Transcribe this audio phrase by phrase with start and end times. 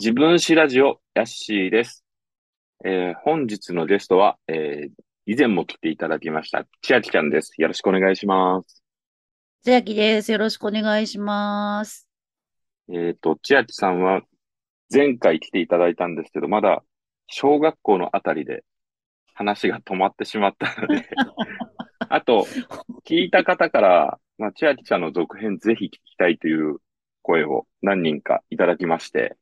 [0.00, 2.04] 自分史ラジオ、ヤッシーです。
[2.84, 4.90] えー本日のゲストは、えー
[5.26, 7.52] 以前も来ていただきました、千秋ちゃんです。
[7.58, 8.80] よろしくお願いします。
[9.64, 10.30] 千秋です。
[10.30, 12.06] よろしくお願いします。
[12.88, 14.22] えっと、千秋さんは
[14.94, 16.84] 前回来ていただいたんですけど、まだ
[17.26, 18.62] 小学校のあたりで
[19.34, 21.08] 話が止まってしまったので、
[22.08, 22.46] あと、
[23.04, 26.76] 聞いた方から、まあ、千秋ちゃんの続編ぜひ聞きたいという
[27.22, 29.36] 声を何人かいただきまして、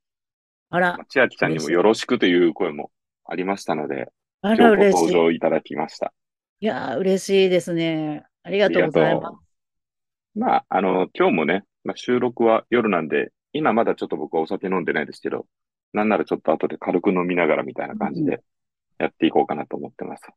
[0.71, 2.91] あらまあ、千秋ちゃんにもよろしくという声も
[3.25, 4.09] ありましたので、
[4.43, 5.07] あら嬉しい。
[5.07, 6.13] 登場いただきました。
[6.61, 8.25] いやー、嬉しいですね。
[8.43, 9.47] ありがとうございます。
[10.35, 15.47] まあ、あの、今日もね、まあ、収録は夜なんで、今まだちょっと僕はお酒飲んでないですけど、
[15.93, 18.43] なんならちょっと後で軽く飲みながらみたいな感じうんで
[18.99, 20.29] やっていこうかなと思ってます。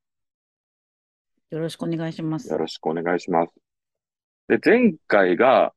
[1.49, 2.57] よろしくお願いしますよ。
[2.59, 3.53] ろしくお願いします。
[4.47, 5.73] で、前回が、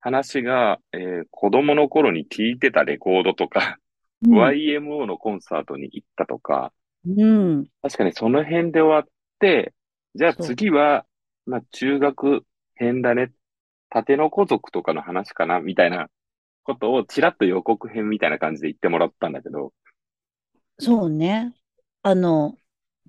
[0.00, 3.83] 話が、えー子供の頃に聴いてたレコードとか、うん。
[4.28, 6.72] YMO のコンサートに行ったとか、
[7.06, 7.66] うん。
[7.82, 9.08] 確かにその辺で終わっ
[9.38, 9.74] て、
[10.14, 11.06] じゃあ次は、
[11.46, 12.44] まあ中学
[12.74, 13.32] 編だね、
[13.90, 16.08] 縦の子族とかの話かな、みたいな
[16.64, 19.72] ことをちらっと予告編みたいな感じで言ってもらったんだけど、
[20.78, 21.54] そうね。
[22.02, 22.58] あの、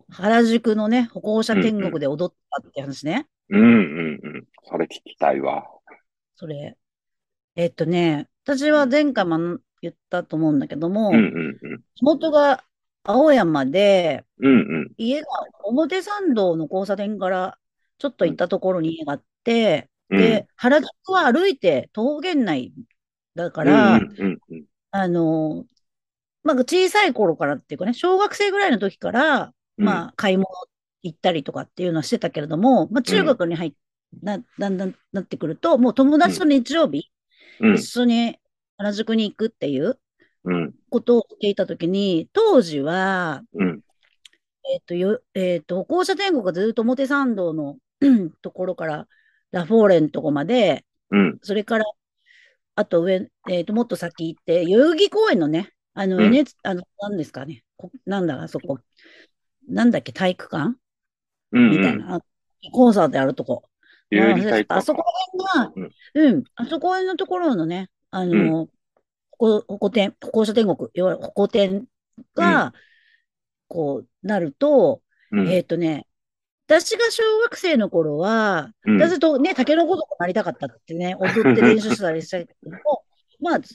[0.09, 3.27] 原宿のね、歩行者天うんうん国で踊ったって話ね。
[3.49, 4.47] うんうんうん。
[4.63, 5.65] それ聞きたいわ。
[6.35, 6.77] それ。
[7.55, 11.23] えっとね、私は前回も言ったと思うんだけどもうん、うん
[11.61, 11.81] うん。
[11.95, 12.63] 地元が
[13.03, 14.91] 青山で、うんうん。
[14.97, 15.27] 家が
[15.63, 17.57] 表参道の交差点から
[17.97, 22.73] ちょっと行ったところに家があって、うんで、原宿は歩いて徒歩圏内
[23.35, 24.65] だかうんうら、んうんうん。
[24.91, 25.65] あの、
[26.43, 30.47] まあ、小さい頃からっていうかね、小学生ぐらいの時から、まあ、買い物
[31.01, 33.73] 行ったりとかっていうのはしてたけれども、まあ、中学に入っ
[34.23, 37.09] な、だんだんなってくると、もう友達と日曜日、
[37.59, 38.37] うん一緒に
[38.77, 39.99] 原宿に行くっていう
[40.43, 40.73] うん。
[40.89, 43.81] ことをしていた時に、当時は、うん。
[44.71, 49.07] えっと、よ、えっと、歩行者天国がずっと表参道のうんところから
[49.51, 51.39] ラフォーレンのとこまで、うん。
[51.41, 51.85] それから、
[52.75, 56.45] あと上、えっと、もっと先行って、代々木公園のね、あの、うん。
[56.63, 58.79] あの、何ですかね、こなんだ、あそこ、
[59.67, 60.75] なんだっけ、体育館？
[61.51, 62.21] うんみたいな、あ
[62.71, 63.63] コンサートやるとこ。
[64.67, 68.69] あそこら辺が、うん、あそこら辺のところのね、あの、
[69.31, 71.87] 歩行歩行天、歩行者天国、要は歩行天
[72.35, 72.73] が、
[73.67, 75.01] こう、なると、
[75.31, 75.47] うん。
[75.49, 76.07] えっとね、
[76.67, 78.97] 私が小学生の頃は、うん。
[78.97, 83.03] 私とね、竹の子族になりたかったってね、 踊って練習したりしたけども、
[83.39, 83.73] まあ、中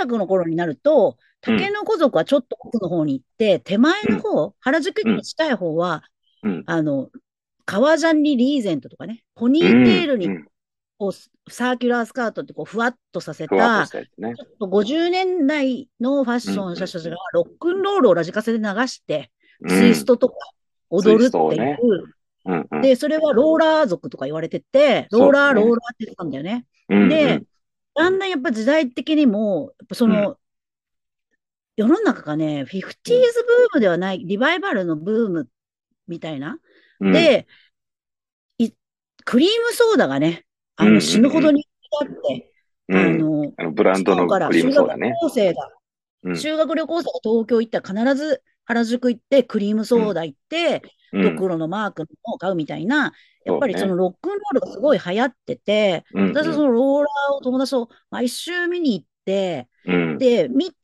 [0.00, 6.04] 学の頃になると、竹の子族はちょっと奥の方に行って、手前の方、原宿駅に近い方は、
[6.42, 6.64] うん。
[6.66, 7.10] あの、
[7.66, 10.28] 革ジャンにリーゼントとかね、ポニーテールに
[10.98, 13.96] うんこう、サーキュラースカートってこう、ふわっとさせたち。
[14.40, 19.30] ょっと50年代のファッションをした人たちがロックンロールをラジカセで流して、
[19.68, 20.36] ツイストとか
[20.90, 26.66] 踊るっていう、で、それはローラー族とか言われてて、ローラー、ローラーって言ってたんだよね。
[26.88, 27.08] うんうん。
[27.08, 27.42] で、
[27.94, 30.38] だんだんやっぱ時代的にも、やっぱその、
[31.76, 35.48] 世の中がね、フィフティーズブームではない、リバイバルのブーム
[36.06, 36.58] みたいな。
[37.00, 37.48] うん、で、
[38.58, 38.70] い
[39.24, 40.43] クリームソーダがね、
[40.76, 40.94] あうんうんうん。
[40.96, 42.52] の死ぬほど人気があって、
[42.88, 45.14] うん、あの、あのブランドのクリーム修学旅ソーダね。
[45.20, 45.70] 行生が、
[46.24, 46.36] うん。
[46.38, 53.12] 修学旅行生が東京行ったら必ず原宿行って、クリームソーダ行って、ドクロのマークのを買うみたいな、
[53.44, 56.36] やっぱりそのロックンロールがすごい流行ってて、うんうん。
[56.36, 60.74] 私はそのローラーを友達と毎週見に行って、うん、で、見て、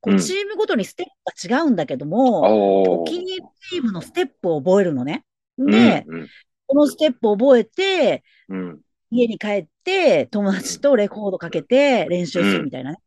[0.00, 0.18] こううん。
[0.18, 1.06] チームごとにステッ
[1.46, 5.24] プが違うんだけども、お気に入りチームのステップを覚えるのね。
[5.58, 6.28] で、うん。
[6.66, 8.80] このステップを覚えて、うん
[9.14, 12.98] 家に帰って、友達とレコードかけて練習するみたいなね。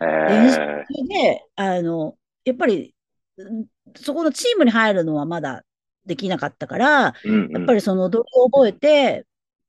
[0.00, 2.94] うん、練習えで、あの、やっぱり、
[3.38, 5.64] んそこのチームに入るのはまだ
[6.06, 9.26] できなかったから、ーうんうん、やっぱりその踊りを覚えて、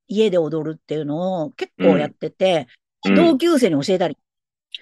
[0.07, 2.67] 家で踊るっていうのを結構やってて、
[3.05, 3.15] うん。
[3.15, 4.17] 同級生に教えたり、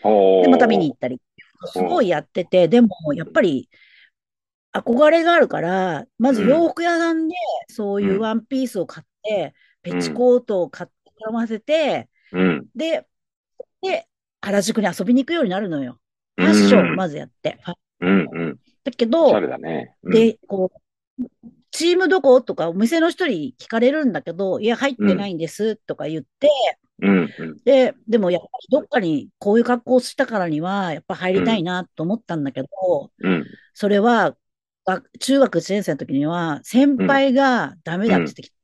[0.04, 0.44] おー。
[0.44, 1.22] で、また見に行ったり、
[1.66, 3.70] すごいやってて、でも、やっぱり、
[4.74, 7.36] 憧れがあるから、まず洋服屋さんで、
[7.68, 10.90] そういうワンピースを買って、ペチコートを買っ
[11.28, 13.06] て、絡ませて、うん、で、
[13.82, 14.08] で、
[14.42, 16.00] 原宿に遊びに行くようになるのよ。
[16.36, 17.60] ファッションをまずやって。
[18.00, 19.96] うんうん、だけどね。
[20.04, 20.72] うん、で、こ
[21.20, 21.26] う、
[21.72, 22.42] チームどこ？
[22.42, 26.50] とかお店の人に聞かれるんだけど、いや、入ってないんですとか言って、
[27.02, 32.68] うんうん、で、でもやっぱりどっかにこういう格好をしたからには、やっぱ入りたいなと思ったんだけど、
[33.20, 34.36] うん、それは、
[34.86, 38.57] が中学1年生の時には、先輩がダメだって言ってきた。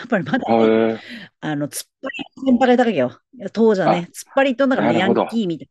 [0.00, 1.00] やっぱりまだね、
[1.40, 3.20] あの、突っ張りの先輩がいたわけよ。
[3.52, 5.68] 当時はね、突っ張りとだからヤンキーみたい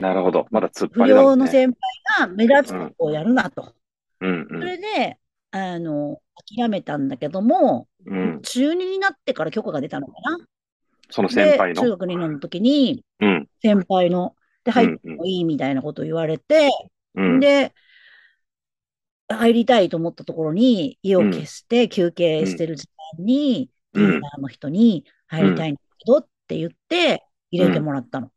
[0.00, 0.08] な。
[0.10, 0.46] なるほど。
[0.50, 1.20] まだ突っ不張りね。
[1.20, 1.74] 良の先
[2.16, 3.64] 輩が目立つことをやるなと。
[3.64, 3.74] そ
[4.20, 4.60] うんうん。
[4.60, 5.18] れで、
[5.50, 6.20] あの、
[6.56, 8.40] 諦めたんだけども、うん。
[8.42, 10.38] 中2になってから許可が出たのかな。
[11.10, 11.90] その先輩で、中の。
[11.96, 13.48] 学2年の時に、うん。
[13.60, 16.70] 先輩の、で、入ってうんもいいみたいなことを言われて、
[17.14, 17.40] うん。
[17.40, 17.72] で、
[19.28, 28.30] 入りたいと思ったところに、家を消して休憩してる時間に、リうんの人に入りたいんだけどって言って、入れてもらったの。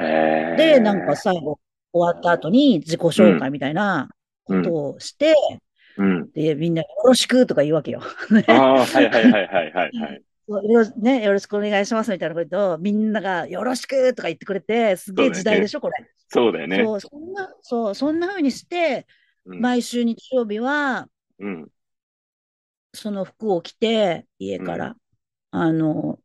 [0.00, 0.56] へえ。
[0.56, 1.58] で、なんか最後、
[1.92, 4.08] 終わった後に自己紹介みたいな
[4.44, 5.34] ことをして、
[5.96, 6.30] うん。
[6.32, 8.00] で、みんなよろしくとか言うわけよ。
[8.48, 10.22] ああ、はいはいはいはいはいはい。
[10.96, 15.94] ね、よろしくお願いしますみたいなことをみんながよろしくとか言ってくれて、すげえ時代でしょ、これ。
[16.28, 16.82] そうだよね。
[16.84, 19.06] そう、そんな、そう、そんな風にして、
[19.44, 19.60] うん。
[19.60, 21.68] 毎週日曜日は、うん。
[22.92, 24.96] その服を着て、家から、
[25.50, 26.18] あの、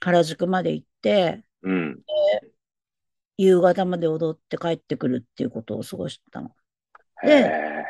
[0.00, 2.00] 原宿まで行って、うん。
[3.36, 6.50] 夕方まで踊って帰ってくるっていうことを過ごしてたの。
[7.22, 7.84] へえ。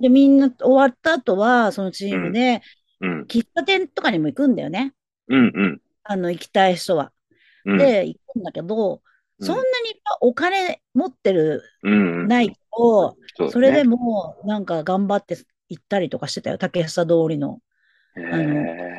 [0.00, 2.62] で、みんな終わった後は、そのチームで、
[3.00, 3.22] うん。
[3.22, 4.94] 喫茶店とかにも行くんだよね。
[5.28, 5.80] うんうん。
[6.02, 7.12] あの、行きたい人は。
[7.64, 9.00] うん、で、行くんだけど、うん
[9.42, 9.66] そんなに
[10.20, 13.16] お金持ってる、うんうん、ないと、
[13.50, 15.34] それでも、なんか頑張って
[15.70, 16.58] 行ったりとかしてたよ。
[16.58, 17.60] 竹下通りの。
[18.16, 18.98] へあのえ。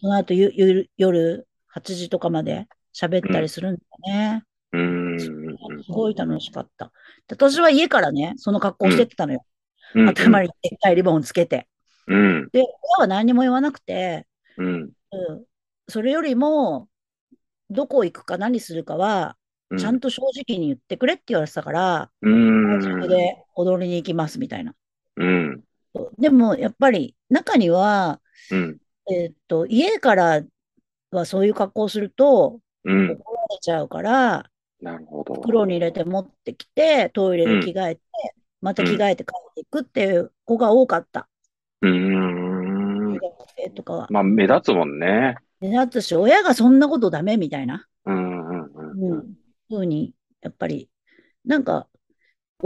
[0.00, 4.44] その後ゆゆ夜8時とかまで喋ったりするんだよね。
[4.72, 5.20] うん。
[5.20, 5.30] す
[5.92, 6.86] ごい楽しかった。
[7.28, 9.44] で私は家からね、その格好してってたのよ。
[9.94, 10.08] うん。
[10.08, 11.68] 頭にでっかいリボンつけて。
[12.06, 12.48] うん。
[12.52, 12.68] で、親
[13.00, 14.26] は何にも言わなくて、
[14.56, 14.66] うん。
[14.72, 14.90] うん、
[15.88, 16.88] それよりも、
[17.70, 19.36] どこ行くか何するかは、
[19.70, 19.78] うん。
[19.78, 23.08] ちゃんと正直に言ってくれって言われてたから、うん。
[23.08, 24.74] で踊りに行きますみたいな。
[25.16, 25.63] うん。
[26.18, 28.20] でも、やっぱり中には、
[28.50, 28.78] うん。
[29.10, 30.42] えーっと、家から
[31.10, 33.10] はそういう格好をするとうん。
[33.12, 34.50] 怒られちゃうから、
[34.80, 35.34] なるほど。
[35.34, 38.00] 袋に入れて持ってきて、トイレで着替えて、
[38.60, 41.28] また着替えて帰っていくっていう子が多かった。
[41.80, 43.20] うーん。
[43.74, 44.06] とかは。
[44.10, 45.36] まあ、目立つもんね。
[45.60, 49.14] で、だってし、親がそんなことダメみたいな、うんうんうん。
[49.14, 49.34] うん、
[49.68, 50.12] ふうに、
[50.42, 50.90] やっぱり、
[51.44, 51.88] なんか、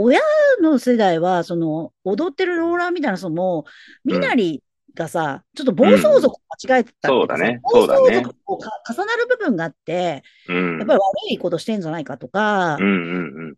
[0.01, 0.21] 親
[0.61, 3.65] の世代は、その、踊ってるローラーみたいな人も、
[4.05, 4.63] 身なり
[4.93, 10.77] がさ、ちょっと暴走族と間違えてたうかさそうだね暴走族とか重なる部分があって、うん。
[10.79, 13.55] やっぱり悪いことしてんじゃないかとかうん、うん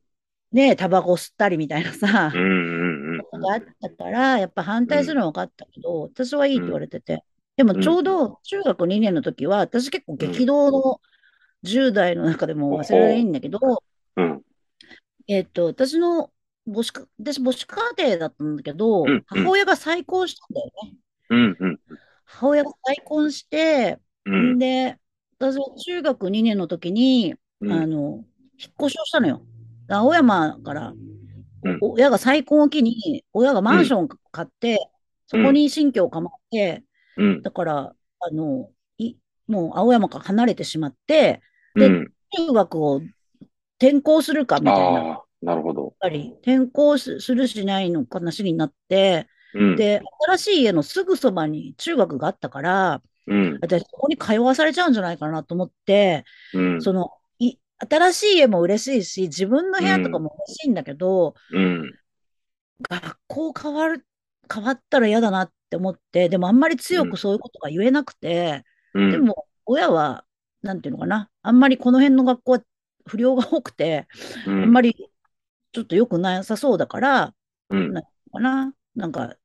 [0.51, 2.41] ね、タバコ吸ったりみたいなさうん。
[2.41, 3.41] う、んうんうん。
[3.41, 7.23] があったから、やっぱ反対するのは分かったけど、私はいいって言われてて。
[7.55, 11.01] でもちょうど中学2年の時は、私結構激動の
[11.63, 13.59] 10代の中でも忘れられないんだけど、
[14.17, 14.41] うん。
[15.31, 16.29] えっと、私の
[16.67, 20.93] 母子家、私母子家庭だったんだけど、うんうん母親が再婚したんだよね。
[21.29, 21.79] うんうん。
[22.25, 24.55] 母親が再婚して、うん。
[24.55, 24.97] んで、
[25.39, 28.25] 私は中学2年の時に、うんあの、
[28.57, 29.41] 引っ越しをしたのよ。
[29.87, 34.89] 青山から、うんお親が再婚を機に、親がマンションを買って、
[35.27, 36.83] そこに新居を構って、
[37.15, 37.41] うん。
[37.41, 39.15] だから、あの、い、
[39.47, 41.39] もう青山から離れてしまって、
[41.75, 42.13] でうん。
[42.35, 43.01] 中学を
[43.81, 45.95] 転校するかみたいな、なるほど。
[45.99, 49.75] ぱり転校すするしないの話になって、うん。
[49.75, 53.57] で、新しい家のすぐそばに中学があったから、うん。
[53.59, 56.81] 私、そこに通わされちゃうんじゃないかなと思って、うん。
[56.81, 61.91] その、い、新しい家も嬉しいし、自分の部屋とかも嬉しいんだけど、うん。
[62.87, 64.05] 学校変わる、
[64.53, 69.11] 変わったら嫌だなって思って、でもあんまり強くそういうことが言えなくて、うん。
[69.11, 70.25] でも親は、
[70.61, 72.63] なんていうのかな、あんまりこの辺の学校は
[73.05, 74.07] 不良が多くて、
[74.47, 74.95] うあんまり
[75.73, 77.33] ちょっと良くなさそうだから、
[77.69, 77.93] うん。
[77.93, 79.35] なかな、なんか、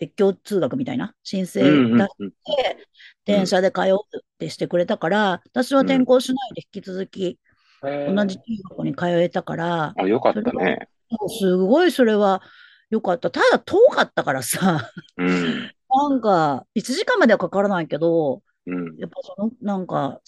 [0.00, 1.98] 越境通学みたいな申請うん。
[1.98, 2.08] 出し
[2.44, 2.86] て、
[3.24, 7.38] 電車で通うってしてくれたから、私は転校しないで引き続き
[7.82, 10.88] うん同じ中学に通えたから、あ、よかったね。
[11.28, 12.42] すごいそれは
[12.90, 13.30] 良かった。
[13.30, 15.70] ただ遠かったからさ、うん。
[15.90, 18.96] なんか1時間まではかからないけど、うん。
[18.98, 20.20] やっぱその、なんか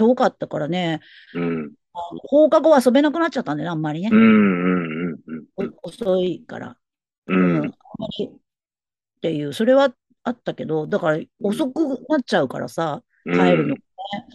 [0.00, 1.00] 遠かったからね、
[1.34, 1.72] うん。
[1.92, 4.10] 放課後遊べなくなっちゃったんだよね、あんまりね
[5.82, 6.76] 遅いから。
[7.26, 7.68] ううん、あんん。
[7.98, 8.30] まりっ
[9.20, 9.92] ていう、それは
[10.22, 13.76] あったけど、だから遅くなっちゃうからさ、帰るの。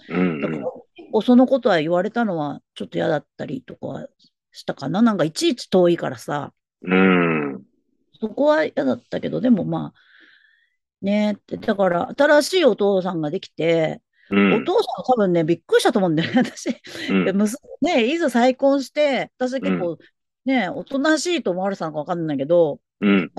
[0.09, 0.41] うん。
[0.41, 4.05] だからそのことは言われたのはちょっと嫌だったりとか
[4.51, 5.01] したかな。
[5.01, 6.53] なんかいちいち遠いからさ、
[6.83, 7.63] うん。
[8.19, 9.99] そこは嫌だったけど、でもまあ、
[11.01, 14.01] ねって、だから新しいお父さんができて、
[14.31, 14.53] うん。
[14.55, 16.69] お父さんは多分ね、びっくりしたと思うんだよね、 私。
[17.09, 17.45] うん
[17.81, 19.97] ね、いざ再婚して、私結構
[20.45, 23.31] ね、おとなしいと思われてたのか分かんないけど、うん。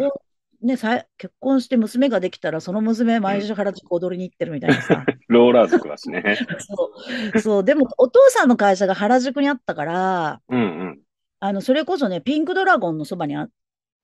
[0.62, 5.04] ね、さ結婚して娘ができたら、その娘、毎週原宿踊りに行ってるみたいなさ。
[5.28, 6.22] ローラー族だしね。
[6.58, 6.92] そ
[7.34, 10.58] う、そう、でもお父さんの会社が原宿にあったから、うん。
[10.58, 11.00] うん。
[11.40, 13.48] あの、それこそね、ピンクドラゴンのそばにあ、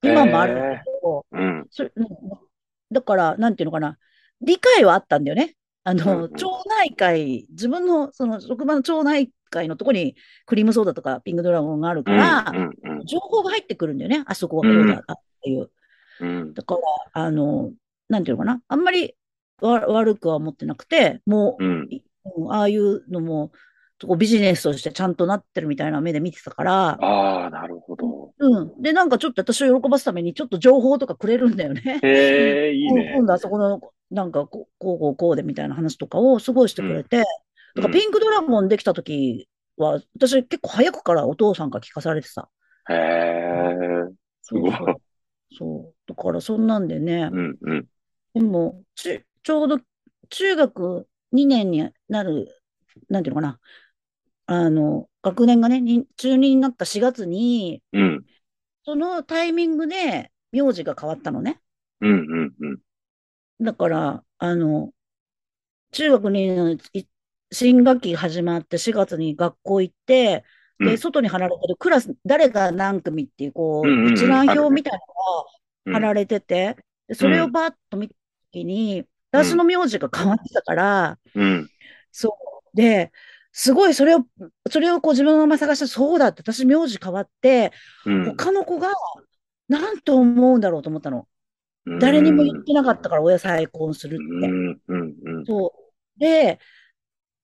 [0.03, 1.67] 今もあるんだけど、うん。
[1.71, 2.07] それうん
[2.91, 3.97] だから、なんていうのかな、
[4.41, 5.55] 理解はあったんだよね。
[5.85, 12.71] あうんの、うん町内会、自分の、その、職場の町内会のとこに、クリームソーダとかピンクドラゴンがあるから、うん。
[12.83, 13.05] うん。
[13.05, 14.23] 情報が入ってくるんだよね。
[14.25, 15.69] あそこはこうだっていう。
[16.21, 16.53] うん。
[16.53, 16.81] だから、
[17.23, 17.71] あの、
[18.09, 19.15] なんていうのかな、あんまり
[19.61, 21.89] わ悪くは思ってなくて、もう、うん。
[22.49, 23.51] ああいうのも、
[24.17, 28.33] ビジネスとしてちゃんとなってるみたいな目で見てたから、ああ、なるほど。
[28.37, 28.81] うん。
[28.81, 31.99] で、なんかちょっと私を喜ばすために、ちょっと情報とかくれるんだよね。
[32.03, 33.27] へえ、いいね 今。
[33.27, 33.79] 度はそこの、
[34.13, 37.23] なんかこう、こうこうこうでみたいな話とかをすごいしてくれて、だ
[37.81, 42.49] からピンクドラゴンできた時は、私結構早くからお父さんから聞かされてた。
[42.89, 44.71] へえ、すごい。
[44.71, 45.01] そう
[45.57, 45.95] そう。
[46.07, 47.57] だからそんなんでね、うん。
[47.61, 47.85] うん。
[48.33, 49.79] でも、ち、ちょうど
[50.29, 52.47] 中学2年になる、
[53.09, 53.59] なんていうのかな、
[54.45, 58.25] あの、学年がね、に中2になった4月に、うん。
[58.85, 61.61] そのタイミングで名字が変わったのね。
[62.01, 62.11] うん。
[62.11, 62.55] うん。
[62.59, 62.79] うん。
[63.61, 64.91] だから、あの、
[65.91, 67.05] 中学にい
[67.51, 70.43] 新学期始まって4月に学校行って、
[70.79, 74.93] で、うん外に貼られてるクラス、誰が何組っていう、こう、うんうんうん一覧表みたい
[75.85, 78.19] なのが貼られてて、でそれをバーッと見たと
[78.51, 81.69] きに、私の名字が変わってたから、うん。
[82.11, 82.37] そ
[82.73, 82.77] う。
[82.77, 83.11] で、
[83.51, 84.25] すごいそれを、
[84.69, 87.71] それをこう自分の名前探して、そうだって、私名字変わって、
[88.05, 88.35] うん。
[88.35, 88.89] 他の子が
[89.69, 91.27] 何と思うんだろうと思ったの。
[91.99, 95.45] 誰にも言ってなかったから、親再婚するって。
[95.45, 95.73] そ
[96.17, 96.19] う。
[96.19, 96.59] で、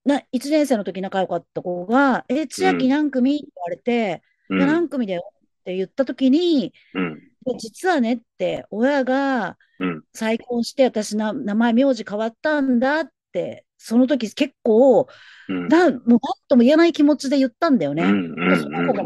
[0.05, 4.89] な、1年生の時仲良かった子が、え、千秋何組って言われて、何ん。
[4.89, 7.19] 組だよって言った時に、うん。
[7.46, 10.03] で実はねって、親がうん。
[10.13, 15.08] 再婚して、私な、名前、名字変わったんだって、その時結構、
[15.48, 15.67] うん。
[15.67, 18.03] な、もう何とも言えない気持ちで言ったんだよね。
[18.03, 19.03] その子が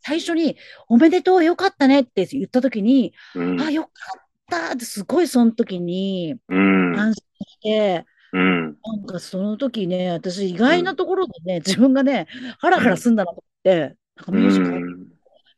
[0.00, 0.56] 最初に、
[0.88, 3.60] おめでとう、よかったねって言った時に、うん。
[3.60, 6.98] あ、よかったって、すごいその時にうん。
[6.98, 8.78] 安心して、うん。
[8.82, 12.26] なんかその時ね、私意外なところでね、自分がね、
[12.58, 14.80] ハラハラすんだなと思って、なんか名字変わっ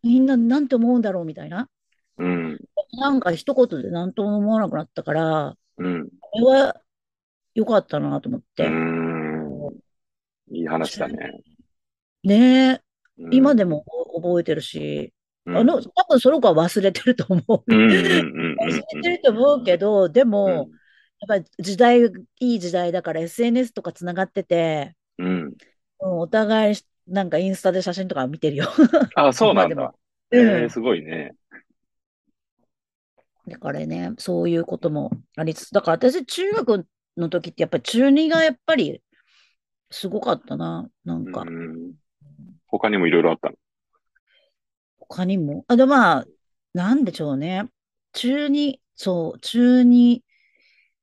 [0.02, 1.68] みんななんて思うんだろうみたいな。
[2.18, 2.58] うん。
[2.98, 6.08] なんか一言で何とも思わなくなったから、うん。
[6.20, 6.80] これは
[7.54, 8.68] 良かったなと思っうて。
[8.68, 9.48] ん。
[10.50, 11.42] いい話だね。
[12.24, 12.72] ねえ、
[13.18, 15.17] うん今でも覚えてるし、うん
[15.52, 17.64] あの、多分その子は忘れてると思う。
[18.60, 20.70] 忘れてると思うけど、でうんも、
[21.20, 22.10] やっぱり時代、い
[22.56, 25.42] い時代だから SNS とかつながってて、うん。
[25.44, 25.56] うん
[26.00, 26.76] お互い
[27.06, 28.66] なんかインスタで写真とか見てるよ。
[29.14, 29.94] あ、そうなんだ。
[30.30, 31.34] えうんー、すごいね。
[33.46, 36.86] だからね、そういうこともありつつ、だから私、中学
[37.16, 39.02] の時ってやっぱり中2がやっぱり
[39.90, 41.94] すごかったな、なんか、うん。
[42.68, 43.56] 他にもいろいろあったの？
[45.08, 45.64] 他にも。
[45.68, 46.26] あ、で、まあ、
[46.74, 47.68] なんでしょうね。
[48.12, 50.22] 中2、そう、中2、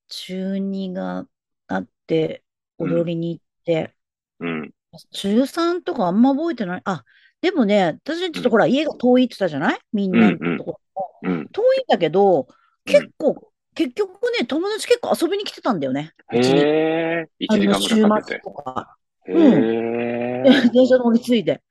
[0.08, 1.28] 中2が
[1.68, 2.44] あって、
[2.78, 3.96] 踊りに行って、
[4.40, 4.74] うん。
[5.12, 6.82] 中3とかあんま覚えてない。
[6.86, 7.04] あ、
[7.42, 9.80] でもね、私ちょっとほら、家が遠いって言ったじゃない？
[9.94, 11.10] みんなのところ。
[11.24, 11.48] うん。
[11.50, 12.48] 遠いんだけど、
[12.86, 14.10] 結構、結局
[14.40, 16.14] ね、友達結構遊びに来てたんだよね。
[16.32, 18.42] へえ、1時あの、間週ぐらいかけて。
[18.44, 18.98] 末とか。
[19.28, 20.70] へでえ。
[20.72, 21.62] 電車乗り継いで。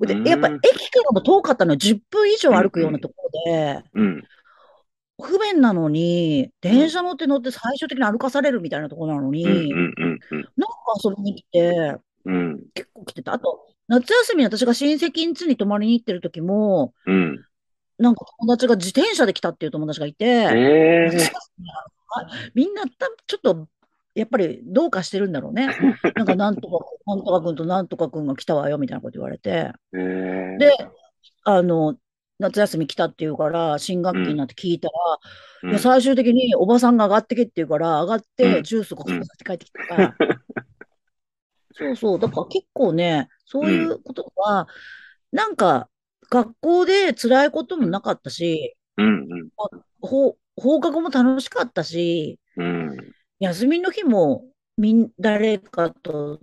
[0.00, 1.78] で、うんやっぱ駅からも遠かったのよ。
[1.78, 3.14] 10分以上歩くようなとこ
[3.46, 4.24] ろで、うん。
[5.22, 10.48] 不便なのに、電車乗って乗って最終的に歩かされるみたいなところなのに、うんうんうんうん。
[10.56, 10.74] なんか
[11.04, 12.60] 遊びに来て、うん。
[12.74, 13.32] 結構来てた。
[13.32, 17.44] あと、夏休みに私が親戚ん家に泊まりに行ってる時も、うん。
[17.98, 21.10] なんか友達が自転車で来たっていう友達がいて、へえ。
[22.16, 23.68] あ みんなたちょっと、
[24.14, 25.66] やっぱりどうかしてるんだろうね。
[26.16, 29.50] なんか、なんとか、なんとか君となんとか君が来たわよ、みたいなこと言われて。
[29.50, 30.58] へえ。
[30.58, 30.72] で、
[31.44, 31.96] あの、
[32.38, 34.94] 夏休み来たっていうから、新学期になって聞いたら、
[35.62, 40.14] うんいや最終的におばさんが上がってけって言うから、上がっうてんジュースごそごそって帰ってきたから、
[41.72, 44.68] そうそう、だから結構ね、そういうことは、
[45.32, 45.88] なんか、
[46.30, 49.48] 学校で辛いこともなかったし、うん
[50.00, 53.13] 放放課後も楽しかったし、うん。
[53.48, 53.54] うん。
[53.54, 54.44] 休みの日も
[54.76, 56.40] みん誰かと、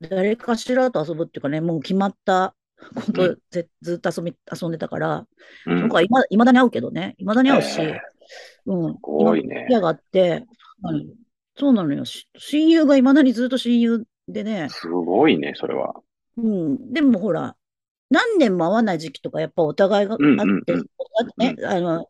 [0.00, 2.54] 誰かしらと遊ぶっていうかね、もう決まった
[2.94, 5.26] ことうでずっと遊び、遊んでたから、
[5.66, 5.78] うん。
[5.78, 8.00] その子はいま、だに会うけどね、いまだに会うし、へ
[8.66, 9.66] うん、ごいね。
[9.70, 10.46] 今があって、
[10.82, 11.14] 何
[11.56, 12.04] そうなのよ。
[12.04, 15.94] し親友がいまだにずっと親友でね、すごいね、それは。
[16.36, 17.54] うん、でもほら、
[18.08, 20.46] 何年も会わない時期とかやっぱお互いがあって、うんうんうん。
[20.46, 20.54] あ
[21.24, 22.06] ってね、あの、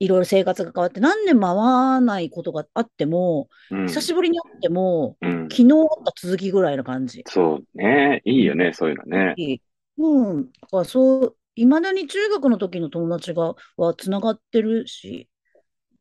[0.00, 3.86] いろいろ生活が変わって、何年も会わないことがあっても、うん。
[3.86, 5.48] 久しぶりに会っても、うん。
[5.50, 7.24] 昨日あった続きぐらいの感じ。
[7.26, 8.22] そうね。
[8.24, 9.34] いいよね、そういうのね。
[9.98, 10.52] うん。
[10.52, 15.28] だからそう、いまだに中学の時の友達が、はつながってるし、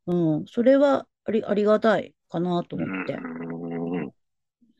[0.05, 0.45] うん。
[0.47, 3.15] それはあり、ありがたいかなとう思って。
[3.15, 4.11] ん。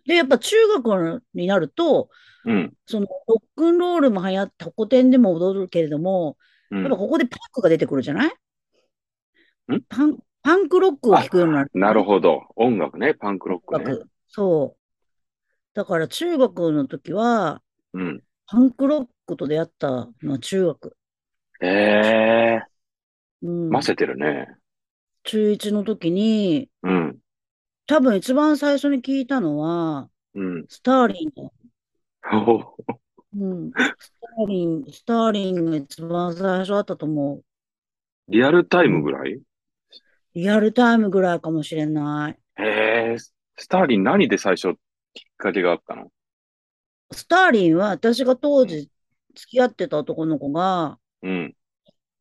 [0.06, 2.10] で、やっぱ中学になると、
[2.46, 2.74] うん。
[2.86, 6.38] そのロックンロールも流行って、ホコ天でも踊るけれども、
[6.72, 6.82] うん。
[6.84, 8.28] やっぱここでパンクが出てくるじゃない？
[8.28, 8.32] ん
[9.90, 11.72] パン、パンクロックを聴くようになる。
[11.74, 12.44] なるほど。
[12.56, 13.14] 音楽ね。
[13.14, 13.98] パンクロックね。
[14.28, 14.78] そう。
[15.74, 17.62] だから中学の時は、
[17.94, 18.24] うん。
[18.46, 20.98] パンクロックと出会ったのは中学。
[21.62, 22.62] ええ
[23.42, 23.72] うん。
[23.72, 24.48] 混ぜてるね。
[25.24, 27.18] 中1の時に、うん。
[27.86, 30.66] 多分一番最初に聞いたのは、うん。
[30.70, 31.52] スターリンだ。
[32.34, 32.76] お
[33.36, 33.72] うん。
[33.72, 37.44] スターリン、スターリンが一番最初だったと思う。
[38.30, 39.42] リアルタイムぐらい？
[40.38, 42.38] リアルタイムぐらいかもしれない。
[42.62, 43.34] へえ、ス
[43.68, 44.76] ターリン何で最初
[45.16, 46.12] きっかけがあったの？
[47.12, 48.88] スターリンは私が当時
[49.34, 51.56] 付き合ってた男の子がうん。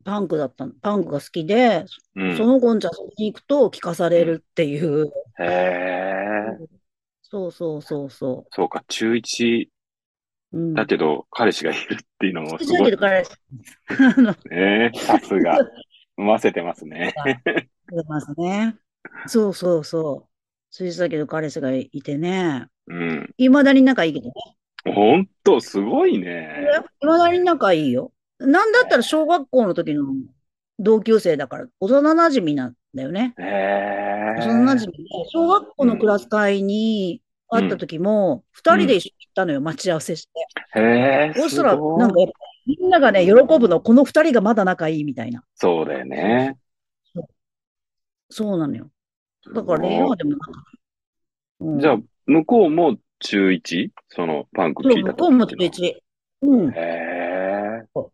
[0.03, 0.73] パンクだったの。
[0.81, 2.37] パンクが好きで、うん。
[2.39, 5.13] その子んち遊びに行くと聞かされるっていう。
[5.39, 6.45] へえ、
[7.21, 9.71] そうそうそうそそうか、中1
[10.55, 10.59] う。
[10.59, 10.73] うん。
[10.75, 12.97] だけど彼氏がいるっていうのもすごいだけど。
[12.97, 13.33] 彼氏、
[13.89, 14.91] あの、ね。
[14.95, 15.59] さすが。
[16.17, 17.13] 混ぜてますね。
[17.95, 18.77] 出ますね。
[19.27, 20.29] そうそうそう。
[20.79, 22.67] 好きだけど彼氏がいてね。
[22.87, 23.35] うん。
[23.39, 24.33] いまだに仲いいけどね。
[24.93, 26.49] ほんと、すごいね。
[27.03, 28.13] いまだに仲いいよ。
[28.39, 30.05] なんだったら小学校の時の
[30.79, 33.35] 同級生だから、幼馴染なんだよね。
[33.39, 34.35] へえ。
[34.39, 34.99] 幼馴染で、
[35.33, 40.81] 小学校のクラス会に会った時も、二人で一緒に行ったのよ、待ち合わせして。
[40.81, 42.35] へえ、そしたら、すごいなんかやっぱ、
[42.67, 45.43] みんながね、喜ぶの、この二人がまだ仲いいみたいな。
[45.55, 46.57] そうだよね。
[48.29, 48.91] そうなのよ。
[49.55, 50.37] だから、恋愛でも。
[51.61, 53.91] うんじゃあ、向こうも中 1?
[54.09, 56.03] そのパンク聞いた向こうも時っていう一。
[56.43, 56.73] うんの。。
[56.73, 57.87] へえ。
[57.95, 58.13] そ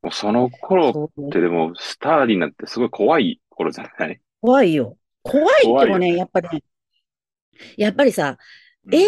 [0.00, 4.20] もうその頃ってでも、スターリンなんてすごい怖い頃じゃない？
[4.40, 4.96] 怖いよ。
[5.22, 6.62] 怖いってもね、やっぱりね、
[7.76, 8.30] やっぱりさ、
[8.86, 9.04] うん映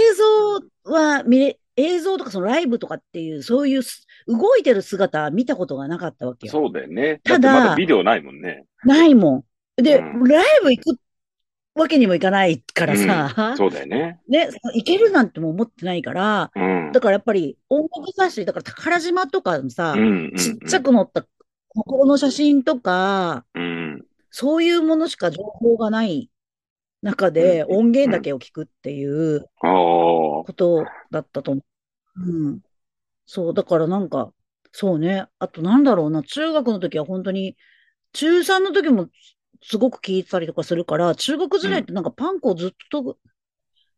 [0.84, 6.52] 像は見れ、映像とかそのライブとかっていう、そういうす動いてる姿は見たことがなかったわけよ。
[6.52, 7.20] そうだよね。
[7.24, 8.66] ただだまだビデオないもんね。
[8.84, 9.44] ないもん。
[9.76, 11.00] で、うんライブ行く
[11.74, 14.20] わけにもいかないからさ、うんそうだよね。
[14.28, 16.92] ね、行けるなんても思ってないから、うん。
[16.92, 21.24] だからやっぱり音楽雑誌、だから宝島とかのさ、うんうんうんちっちゃく載った
[21.68, 24.04] 心の写真とか、うん。
[24.30, 26.30] そういうものしか情報がない
[27.02, 29.04] 中でうん音源だけを聞くってい
[29.36, 29.46] う。
[29.60, 32.30] ことだったと思う。
[32.30, 32.60] うん。
[33.26, 34.32] そう、だからなんか、
[34.72, 35.26] そうね。
[35.38, 37.56] あとなんだろうな、中学の時は本当に、
[38.12, 39.08] 中3の時も
[39.62, 43.18] すごく聞いてたりとかするから、中学時代ってなんかパンクをずっと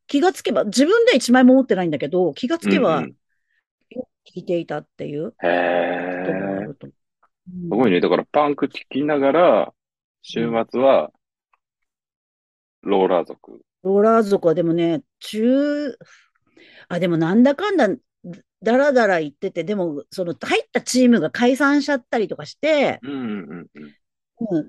[0.06, 3.16] 気がつけば、自分で一枚も持ってないんだけど、気がつけばうんうん
[4.24, 6.66] 聞いていたっていうへ。
[6.80, 6.92] す
[7.68, 8.00] ごいね。
[8.00, 9.74] だからパンク聞きながら、
[10.22, 11.10] 週末は、
[12.82, 13.60] ローラー族。
[13.82, 15.98] ローラー族はでもね、中、
[16.88, 17.88] あ、でもなんだかんだ、
[18.62, 23.94] だらだら言ってて、でも、その入ったチームが解散しちゃったりとかして、うんうんうん、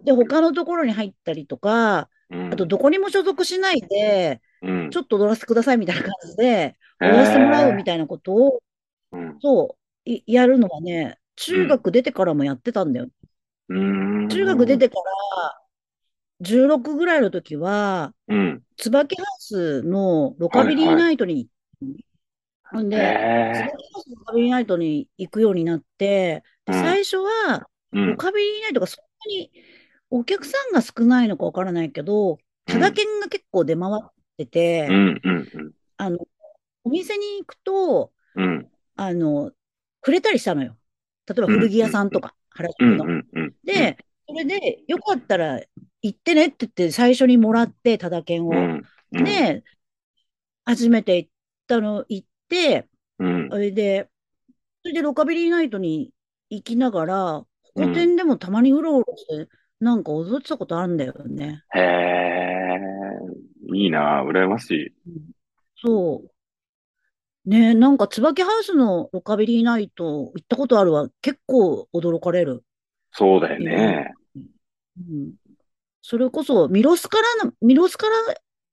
[0.03, 2.53] で、他のところに入ったりとか、うん。
[2.53, 8.63] あと、どこにも所属しないで、うん、ちょっと踊らせてくださいみたいな感じで、踊らせてもらうみたいなことを、
[9.11, 9.37] うん。
[9.41, 13.07] そう、いやるのはね、中学出てからもやってたんだよ。
[13.69, 13.79] う
[14.23, 14.27] ん。
[14.29, 15.59] 中学出てから、
[16.41, 18.63] 16ぐらいの時は、うん。
[18.77, 21.47] 椿ハウスのロカビリーナイトに、
[22.71, 27.67] ほんで、へ椿ハウスのロカビリーナイトに行くようになって、最初は。
[27.93, 29.51] ロカビリーナイトがそに
[30.09, 36.19] お客さんが少ないのかわからないけど、ただ券が結構出回ってて、うんうんあの、
[36.83, 38.43] お店に行くと、うん。
[38.43, 38.71] うん。
[38.95, 39.51] あの、
[40.01, 40.77] くれたりしたのよ。
[41.27, 43.05] 例えば古着屋さんとか、原宿うんの。
[43.05, 43.53] うんうん。
[43.63, 45.61] で、それで、よかったら
[46.01, 48.51] 行ってねって言って最初にもらって、ただ券を。
[48.51, 48.83] うん。
[49.13, 49.63] うん、で、
[50.65, 51.29] 初めて行っ
[51.67, 52.87] たの、行って、
[53.19, 53.57] うんそ。
[53.57, 54.09] れで、
[54.81, 56.11] それでロカビリーナイトに
[56.49, 61.63] 行きながら、ホコ天でもたまにうろうろして、なんか踊ってたことあるんだよね。
[61.75, 62.79] へえ。
[63.73, 64.93] いいな、羨ましい。
[65.83, 67.49] そう。
[67.49, 71.09] ねえ、なんか椿ハウスのロカビリーナイト行ったことあるわ。
[71.21, 72.63] 結構驚かれる。
[73.11, 74.13] そうだよね。
[74.35, 75.33] うん。
[76.01, 78.15] それこそ、ミロスからな、ミロスから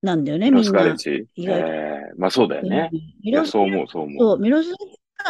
[0.02, 0.96] なんだよね、ミロスカレッ。
[0.96, 1.26] ジ。
[1.34, 2.90] 意外とええまあそうだよね。
[3.22, 4.72] ミロスそう思う、そう思そう、ミロス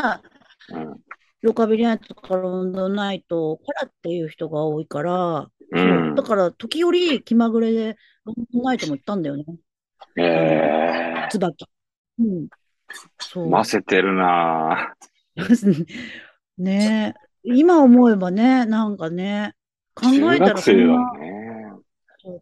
[0.03, 0.23] が
[0.69, 1.01] う。
[1.43, 6.15] ロカビリーナイトとかロンドンナイトからっていう人が多いから、うん。
[6.15, 6.23] だ。
[6.23, 9.45] から時折気まぐれでロンドンナイトも行ったんだよね。
[10.17, 11.67] ええ椿。
[12.19, 12.49] うん。
[13.19, 13.51] そう。
[13.51, 14.95] 混ぜてるな
[16.59, 17.31] ねえ。
[17.43, 19.55] 今思えばね、なんかね、
[19.95, 21.73] 考中えたらそんな、よね。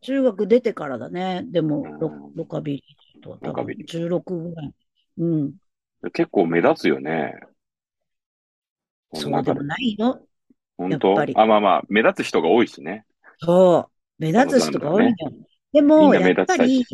[0.02, 1.44] 中学出てからだね。
[1.46, 4.72] でも、ロうんロカビリーと多分ロカビリー16ぐらい。
[5.18, 5.54] うん。
[6.12, 7.34] 結構目立つよね。
[9.10, 9.62] こそうでも。
[9.62, 10.26] ないよ。
[10.76, 13.04] 本当やっぱりあ、まあまあ、目立つ人が多いしね。
[13.38, 13.90] そう。
[14.18, 15.16] 目立つ人が多いのよ。
[15.72, 16.84] でみも、やっぱり。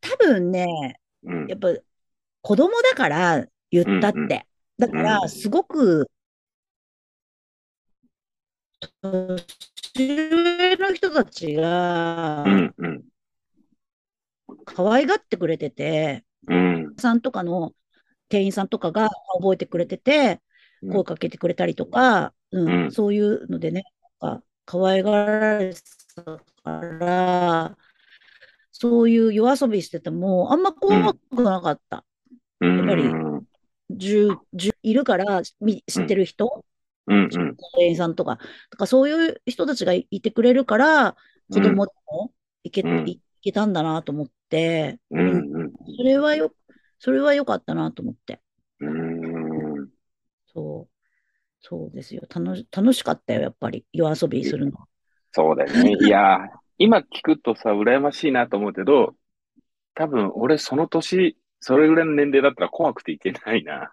[0.00, 1.68] 多分ね、うんやっぱ
[2.40, 4.46] 子供だから言ったっうんうんて。
[4.78, 6.08] だかうら、んすごく、
[9.00, 9.46] 年
[9.96, 13.02] 上の人たちがうん、うん、
[14.64, 17.72] 可愛がってくれてて、うん、さんとかの
[18.28, 20.40] 店員さんとかが覚えてくれてて、
[20.82, 20.92] うん。
[20.92, 22.92] 声かけてくれたりとか、うんうん。
[22.92, 23.84] そういうのでね、
[24.20, 25.80] なんか可愛がられて
[26.14, 26.22] た
[26.64, 27.76] から、
[28.70, 32.04] そういう夜遊びしてても、あんま怖くなかった。
[32.60, 32.78] うん。
[32.78, 33.46] やっぱりうん、
[33.90, 36.64] 10、10いるから、み知ってる人、
[37.06, 38.38] うん、店員さんとか、
[38.70, 41.16] とかそういう人たちがいてくれるから、
[41.52, 43.04] 子供でもいけ,、う
[43.42, 46.52] けたんだなと思って、うん、うん、それはよ、
[46.98, 48.40] それは良かったなと思って。
[48.80, 49.11] うん。
[50.54, 50.92] そう。
[51.60, 52.22] そうですよ。
[52.28, 53.84] 楽し、楽しかったよ、やっぱり。
[53.92, 54.78] 夜遊びするの。
[55.32, 55.92] そうだよね。
[56.04, 59.14] いやー、今聞くとさ、羨ましいなと思うけど、
[59.94, 63.92] 多分俺その年、それぐらいの年齢だったら怖くていけないな。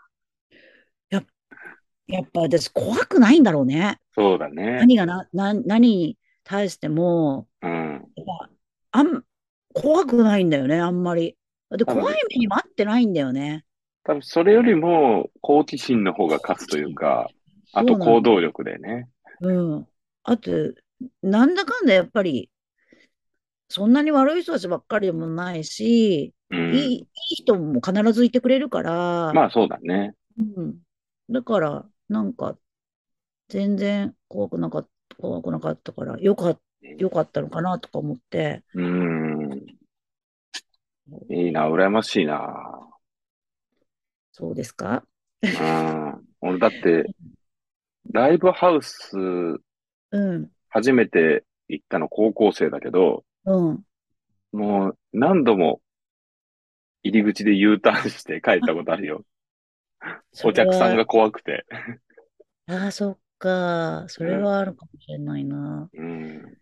[2.10, 4.00] やっぱ私怖くないんだろうね。
[4.16, 4.80] そうだね。
[4.80, 8.06] 何がな、な、何に対しても、うん。
[8.92, 9.24] あん、
[9.76, 11.38] 怖くないんだよね、あんまり。
[11.70, 13.64] で、怖い目にもあってないんだよね。
[14.10, 17.30] 多分それよりも好奇心の方が勝つというか、
[17.74, 19.08] あと行動力でね。
[19.40, 19.88] うん。
[20.24, 20.50] あと、
[21.22, 22.50] なんだかんだやっぱり、
[23.68, 26.74] そんなに悪い人たちばっかりでもないし、うん。
[26.74, 30.16] いい、いい人も必ずいてくれるから、まあそうだね。
[30.40, 30.80] うん。
[31.30, 32.58] だから、なんか、
[33.48, 36.60] 全然怖くなかった、怖くなかったから、よかっ、
[36.98, 39.66] よかったのかなとか思って、うん。
[41.30, 42.90] いいな、羨ましいな。
[44.40, 45.04] そうですか？
[45.44, 46.24] うん。
[46.40, 47.04] 俺だって、
[48.14, 49.18] ライブハウス
[50.12, 53.84] うん、初めて行ったの高校生だけど、うん。
[54.54, 55.82] もう何度も
[57.04, 59.26] 入り口で U ターンして帰ったことあるよ。
[60.46, 61.66] お客さんが怖くて。
[62.68, 64.06] ああ、そっか。
[64.08, 65.90] それはあるかもしれないな。
[65.94, 66.58] うん。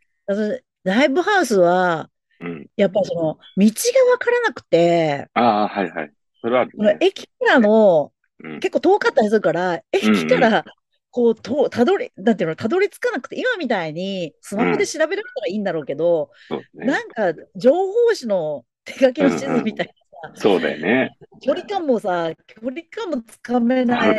[0.84, 2.10] ライブハウスは、
[2.40, 2.68] うん。
[2.76, 3.22] やっぱその、
[3.58, 3.72] 道
[4.06, 6.14] がわからなくて、ああ、はいはい。
[6.48, 6.98] それは。
[7.00, 8.12] 駅からの、
[8.44, 8.60] うん。
[8.60, 10.66] 結構遠かったりするから、駅うんから、
[11.10, 16.86] こう、と、たどり、なんていうの、たどり着かなくて、今みたいに、スマホで調べられたらいいんだろうけど、そうね。
[16.86, 21.18] なんか、情報誌の手書きの地図みたいなさ、そうだよね。
[21.42, 24.16] 距離感もさ、距離感もつかめない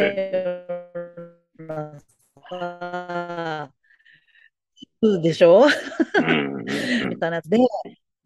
[5.23, 5.67] でしょ？
[6.19, 6.65] うんうん
[7.11, 7.59] みたいなやつで、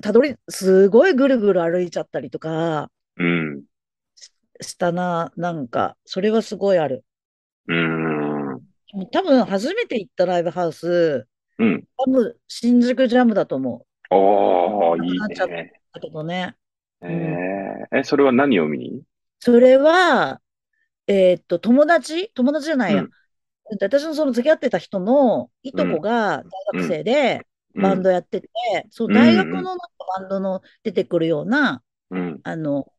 [0.02, 3.62] たどり、すごいぐるぐる歩いちゃったりとかうん。
[4.62, 7.04] したな、なんか、それはすごいある。
[7.68, 8.52] うん。
[8.54, 8.60] うん。
[9.10, 11.26] 多分、初めて行ったライブハウス、
[11.58, 11.84] うん。
[11.96, 15.72] 多分、新宿ジャムだと思おー、いなっちゃっいね。
[15.74, 15.94] う。
[15.94, 16.56] だけどね。
[17.02, 19.02] えー、え、それは何を見に？
[19.40, 20.40] それは、
[21.06, 22.30] えーっと、友達？
[22.34, 23.02] 友達じゃないや。
[23.02, 23.10] うん
[23.80, 26.44] 私のその付き合ってた人のいとこが大
[26.74, 28.48] 学生でバンドやってて、
[28.90, 29.76] そううん大学の
[30.18, 32.40] バンドの出てくるような、うん。
[32.42, 32.92] あの、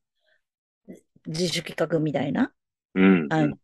[1.27, 2.51] 自主企画みたいな
[2.95, 3.27] うん。
[3.29, 3.57] あの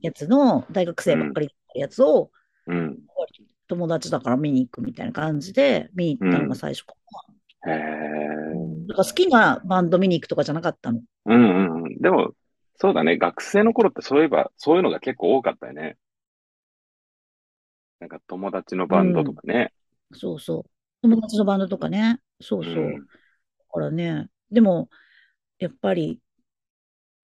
[0.00, 2.30] やつの大学生ばっかりのやつを
[2.66, 2.98] うん。
[3.68, 6.94] 友達だから見に行くみたいな感じで見に行ったのが最初か
[7.66, 7.76] へな。
[7.76, 8.88] ー。
[8.88, 11.00] だから好きなバンド見に行くとかじゃなかったの。
[11.26, 11.98] うんうんうん。
[11.98, 12.32] でも、
[12.76, 13.16] そうだね。
[13.16, 15.96] 学生の頃ってそういえば、そういうのが結構多かったよね。
[18.00, 19.72] なんか友達のバンドとかね。
[20.12, 20.70] そうそう。
[21.02, 22.20] 友達のバンドとかね。
[22.40, 22.74] そうそう。
[22.74, 23.06] うん
[23.72, 24.90] だからね、でも、
[25.58, 26.20] やっぱり、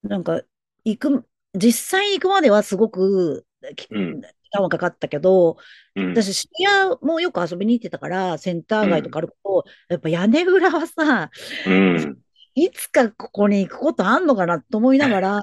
[0.03, 0.43] なんか、
[0.85, 5.59] 行く、実際行くまではすごく、きうん時間はかかったけど、
[5.95, 6.11] うん。
[6.15, 11.31] 私、渋谷もよく遊びに行ってたから、センター街とかあると、やっぱ屋根裏はさ、
[11.67, 12.19] うん。
[12.55, 15.43] いつかここに行くことあんのかなと思いながら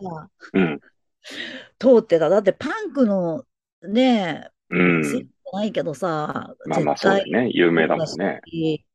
[0.54, 0.80] うん。
[1.80, 2.30] 通ってた。
[2.30, 3.46] だってパンクの
[3.88, 4.50] ね、
[5.54, 7.50] ないけどさ、まあまあそうだよね。
[7.54, 8.42] 有名だもんね。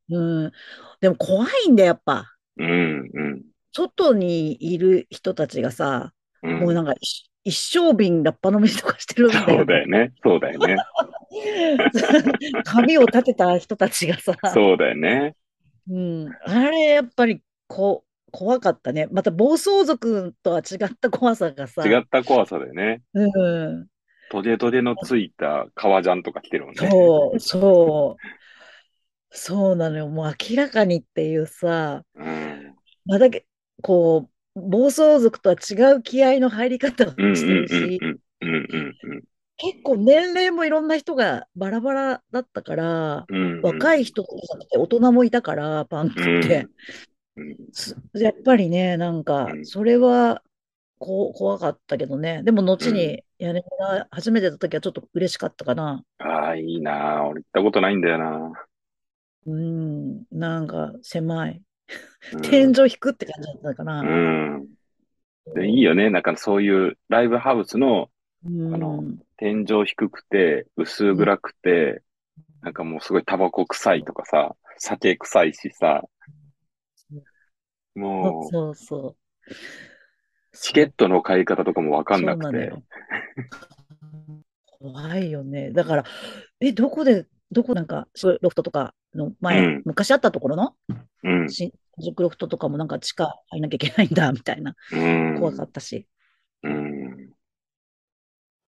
[0.09, 0.51] うん。
[0.99, 2.35] でも怖いんだよ、やっぱ。
[2.57, 3.09] うん。
[3.13, 3.43] うん。
[3.73, 9.65] 外にいる人たちがさ、うんもうなんか一一升瓶ラッパ飲みとかしてるんだそうよ。
[9.65, 10.13] だよね。
[10.23, 10.77] そうだよね。
[12.65, 15.35] 髪を立てた人たちがさ、そうだよね。
[15.89, 19.07] うん、あれやっぱりこ怖かったね。
[19.11, 21.87] また暴走族とは違った怖さがさ。
[21.87, 23.01] 違った怖さだよね。
[23.13, 23.87] うん。
[24.29, 26.89] トゲトゲのついた革ジャンとか着てるもんね。
[26.89, 29.35] そう、そう。
[29.35, 30.07] そうなのよ。
[30.07, 32.75] もう明らかにっていうさ、うん。
[33.05, 33.45] まあだけ、
[33.81, 39.23] こう、暴走族とは違う気合の入り方をうんしてるし、うんうんうんうん
[39.63, 43.61] 結構年齢もいろんな人がバラバラだったから、うんうん。
[43.61, 46.67] 若い人とかって大人もいたから、パンクって。
[47.35, 50.41] うんすやっぱりね、なんかう、んそれは
[50.97, 52.41] こう怖かったけどね。
[52.43, 56.03] でも、後うんに屋根が初めてだった時はちょっと嬉しかったかな。
[56.17, 57.25] ああ、いいな。
[57.27, 58.53] 俺行ったことないんだよな。
[59.45, 61.61] うん、なんか狭い。
[62.33, 64.01] うん天井引くって感じだったかな。
[64.01, 64.67] うん。
[65.55, 66.09] でいいよね。
[66.09, 68.09] なんかそういうライブハウスの
[68.45, 69.03] うんあの
[69.37, 72.03] 天井低くて、薄暗くて、
[72.61, 76.03] なんかもうすごいタバコ臭いとかさ、酒臭いしさ、
[77.95, 79.15] もう、そうそ
[79.49, 79.53] う。
[80.53, 82.71] チケットの買い方とかもわかんなくて。
[84.65, 85.71] 怖いよね。
[85.71, 86.03] だから、
[86.59, 88.07] え、どこで、どこなんか、
[88.41, 90.75] ロフトとかの前、うん昔あったところの？
[91.23, 94.75] うん、新宿ロフトとかもなんか地下入んなきゃいけないんだ、みたいな。
[94.91, 96.07] うん、怖かったし。
[96.63, 97.29] うん。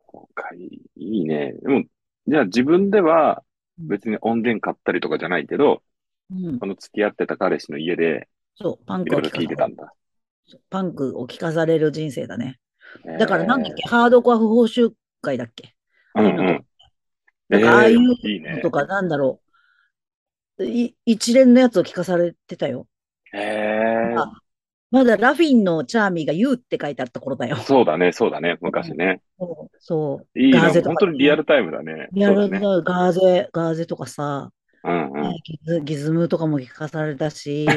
[0.07, 1.53] 今回、いいね。
[1.61, 1.83] でも、
[2.27, 3.43] じゃあ自分では
[3.77, 5.81] 別に音源買ったりとかじゃないけど、
[6.31, 6.65] うんこ。
[6.65, 9.93] の付き合ってた彼氏の家でそう、パンクを聞いてたんだ。
[10.69, 12.59] パンクを聞かされる人生だね。
[13.05, 15.75] えーだからなんだっけ、ハードコア不法集会だっけ？
[16.15, 16.65] うんうん。
[17.65, 18.61] ああいうの。
[18.61, 19.40] とか、なんだろう。
[19.40, 19.40] い
[21.05, 22.87] 一連のやつを聞かされてたよ。
[23.33, 24.31] へあ
[24.91, 27.59] まだラフィンのチャーミーが You って書いてあった頃だよー。
[27.61, 29.21] そうだね、そうだね、昔ね。
[29.39, 29.77] そう。
[29.79, 32.09] そういいな、ガーゼとか本当にリアルタイムだね。
[32.11, 32.65] リアルそうだね。
[32.65, 34.51] なガーゼ、ガーゼとかさ、
[34.83, 35.35] うんうん。
[35.45, 37.65] ギズ、ギズムとかも聞かされたし、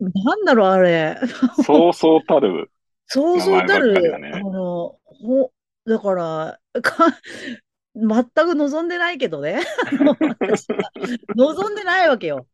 [0.00, 1.16] なんだろう、あれ。
[1.64, 2.70] そうそうたる。
[3.06, 5.50] そうそうたる、あの、ほ、
[5.86, 7.06] だから、か、
[7.94, 9.60] 全く望んでないけどね。
[11.36, 12.46] 望んでないわけよ。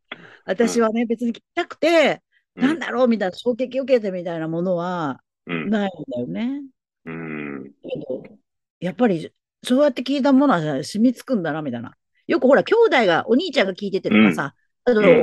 [0.45, 5.71] 私はね、別に聞きたくて、うんなんだろうみたいな、衝撃を受けてみたいなものはうん。
[5.71, 6.63] ないんだよね。
[7.07, 7.73] うん。
[7.83, 8.23] けど、
[8.81, 11.95] やっぱり、そうやって聞いたものは染みつくんだな、みたいな。
[12.27, 14.61] よくほら、兄弟が、お兄ちゃんが聞いててとかさ、うん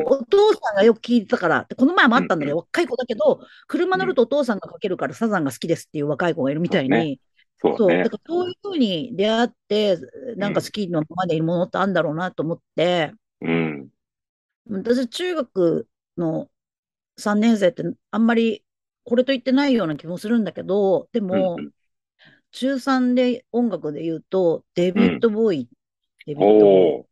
[0.05, 7.19] お父さんがよく聞いてたから、でこの前もあったんだけうんど、若い子だけど、車乗るとお父さんがかけるからサザンが好きですっていう若い子がいるみたいに、
[7.59, 7.87] そう、そう。
[7.89, 8.09] ねだ。
[8.09, 9.97] からそういうふうに出会って、
[10.35, 13.89] なんか好きのままでいるものってあるんだろうなと思って、うん。
[14.69, 16.49] 私、中学の
[17.17, 18.63] 3年生ってあんまり
[19.03, 21.71] これと言ってないような気もするんだけど、でも、うん
[22.51, 25.69] 中3で音楽で言うと、デビッド・ボーイ、
[26.25, 27.05] デビッド・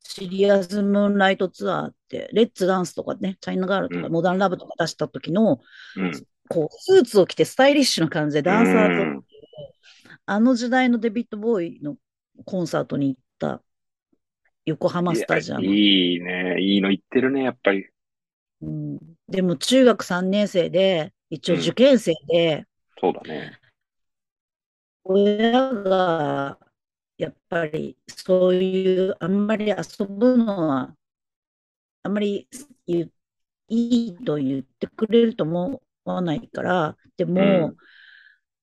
[0.00, 4.12] シリアス・ムーンライトツアーって、レッツ・ダンスとかね、チャイナ・ガールとか、うん。
[4.12, 5.60] モダン・ラブとか出した時の、
[5.96, 6.26] うん。
[6.54, 9.24] こう、スーツを着てスタイリッシュな感じでダンサーと、うん
[10.26, 11.96] あの時代のデビッド・ボーイの
[12.46, 13.62] コンサートに行った
[14.64, 15.66] 横浜スタジアム。
[15.66, 16.62] いやいいね。
[16.62, 17.86] いいの言ってるね、やっぱり。
[18.62, 22.64] うん、でも中学3年生で、一応うん受験生で、
[22.98, 23.60] そうだね。
[25.04, 26.58] 親が
[27.18, 30.94] やっぱりそういう、あんまり遊ぶのは、
[32.02, 32.48] あんまり
[32.86, 33.06] い
[33.68, 37.76] いと言ってくれると思わないから、でも、うん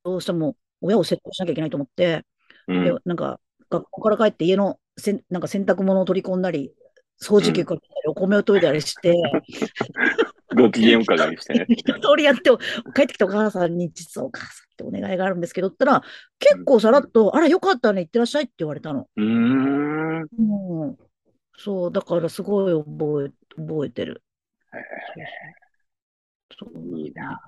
[0.03, 2.25] どうしても親を説得しなきゃいけないと思って、
[2.67, 6.73] うんで、なんか、学校から帰って家のせん、なんか洗濯物を取り込んだり、
[7.21, 9.13] 掃除機かけたり、お米を研いだりして、
[10.55, 11.65] ご機嫌伺いしてね。
[11.69, 12.49] 一通りやって、
[12.95, 16.01] 帰ってきたお母さんに、実はお母さんってお願いがあるんですけど、ったら、
[16.39, 19.07] 結構さらっと、あら、よかったね、行ってらっしゃいって言われたの。
[19.15, 20.21] うーん。
[20.21, 20.97] うん。
[21.57, 24.23] そう、だからすごい覚え、覚えてる。
[26.57, 27.39] そういいな。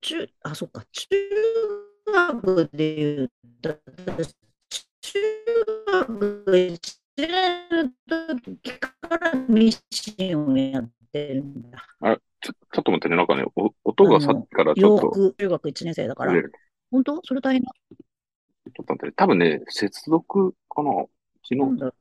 [0.00, 1.08] 中、あ、そっか、中
[2.06, 3.28] 学で言っ
[3.60, 3.76] たら、
[5.00, 5.18] 中
[5.86, 11.78] 学1年の時からミシンをやってるんだ。
[12.00, 13.16] あ、ちょ、ちょっと待ってね。
[13.16, 16.32] なんかね、お音がさっきからちょ洋っと服、中学1年生だから。
[16.90, 17.20] 本当？
[17.24, 17.72] それ大変だ。
[17.90, 19.12] ちょっと待ってね。
[19.16, 20.90] 多分ね、接続かな。
[21.46, 21.94] 昨日、なんだろ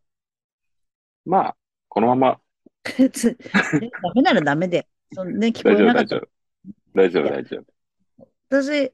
[1.25, 1.55] まあ、
[1.87, 2.39] このまま、
[2.83, 4.87] ダメならダメで。
[5.13, 6.21] そのね、聞こえなかった
[6.95, 7.29] 大丈夫。
[7.29, 8.27] 大丈夫。
[8.49, 8.93] 私、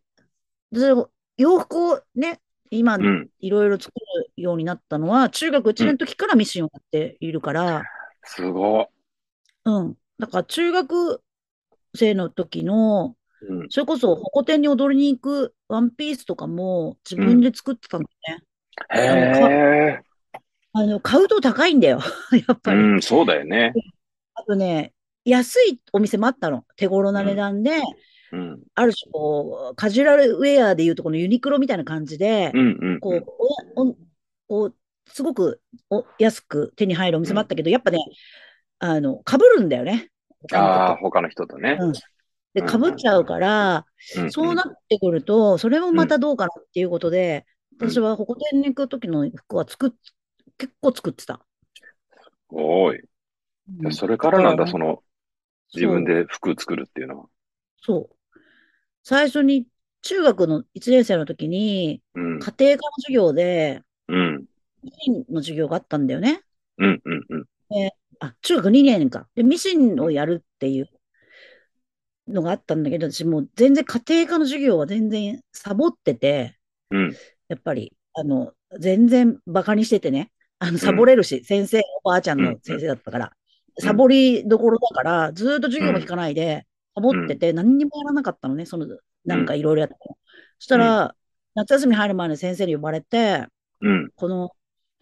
[0.71, 2.39] 私洋服をね、
[2.71, 3.29] 今うん。
[3.39, 7.84] いろいろ作るようになったのは、中学1年の時からミシンをやっているから、
[8.23, 8.86] すごい。
[9.65, 9.95] うん。
[10.19, 11.23] だから中学
[11.95, 13.67] 生の時の、うん。
[13.69, 18.43] それこそ、ホコ天に踊りに行くワンピースとかも自分で作ってたんだよね。
[18.93, 20.01] へえ。
[20.73, 21.99] あの、買うと高いんだよ。
[22.47, 22.79] やっぱり。
[22.79, 23.73] うん、そうだよね。
[24.36, 24.93] あとね、
[25.25, 26.65] 安いお店もあったの。
[26.75, 27.71] 手頃な値段で、
[28.32, 28.63] うん。
[28.75, 33.25] ある種こう、カジュアルウェアでいうとこのユニクロみたいな感じでう、んうんこう、
[33.75, 33.95] おお
[34.47, 34.75] こう
[35.12, 37.97] すごくお安く手に入るお店もあったけど、やっぱね、
[38.79, 40.10] あの、被るんだよね。
[40.49, 41.77] 他ああ、の他の人とね。
[41.79, 41.93] うん。
[41.93, 43.86] で、うん被っちゃうから、
[44.17, 47.45] うんそうなってくると、それもまたどうかなっていうことで、
[47.82, 49.91] うん私は保護店に行く時の服は作っ、
[50.58, 51.45] 結構作ってた。
[52.49, 53.01] おーい。
[53.82, 55.03] うんそれからなんだ、だその、
[55.73, 57.25] 自分で服作るっていうのは。
[57.82, 58.15] そう。
[59.03, 59.67] 最初に、
[60.01, 62.39] 中学の1年生の時に、うん。
[62.39, 64.45] 家庭科の授業で、うん。
[64.84, 66.41] ミシンの授業があったんだよね。
[66.77, 67.45] うんうんうん。
[68.19, 69.27] あ、中学2年か。
[69.36, 70.89] で、ミシンをやるっていう
[72.27, 76.58] のがあったんだけど、私もう全然家庭科の授業は全然サボってて、
[76.91, 77.15] うん。
[77.47, 80.32] やっぱり、あの、全然バカにしててね。
[80.60, 83.32] あの、サボれるし、先生、おばあちゃんの先生だったから、うん
[83.77, 88.88] サボりどころだから、ずーっと授業も聞かないで、サボってて、何にもやらなかったのね、その、
[89.25, 90.17] なんかいろいろやっても。
[90.58, 91.15] そしたら、
[91.55, 93.45] 夏休み入る前に先生に呼ばれて、
[93.82, 94.12] うん。
[94.15, 94.51] この、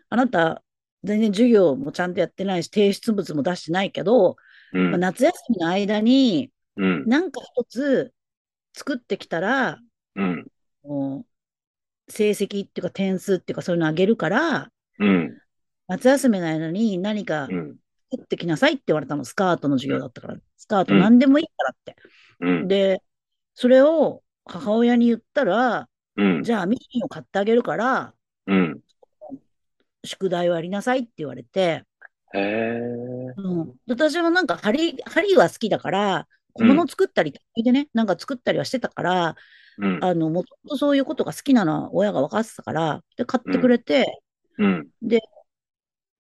[0.10, 0.64] あなた、
[1.04, 4.36] 全然授業もちゃんとやってないし、提出物も出してないけど、
[4.74, 4.92] うん。
[4.92, 7.06] まあ夏休みの間に、うん。
[7.08, 8.14] なんか一つ
[8.74, 9.80] 作ってきたら、
[12.10, 15.38] 成績っていうか点数っていうかそういうのあげるから、うん。
[15.88, 17.48] 夏休みの間に何か
[18.12, 18.20] うん。
[18.20, 19.26] 作ってきなさいって言われたの。
[19.26, 20.38] スカートの授業だったから。
[20.58, 21.96] スカート何でもいいからって。
[22.40, 22.68] うん。
[22.68, 23.02] で、
[23.54, 26.44] それを母親に言ったら、うん。
[26.44, 28.14] じゃあミシンを買ってあげるから、
[28.48, 28.80] うん。
[30.04, 31.84] 宿題をやりなさいって言われて、
[32.34, 33.34] へえ。
[33.38, 39.36] うん、私はなんか針、針は好きだから、小物作ったり、でね、なんか作ったりはしてたから、
[39.78, 40.04] うん。
[40.04, 44.22] あの、もともとそういうことが好きなのは親が分かってたから、で、買ってくれて、
[44.58, 44.88] うん。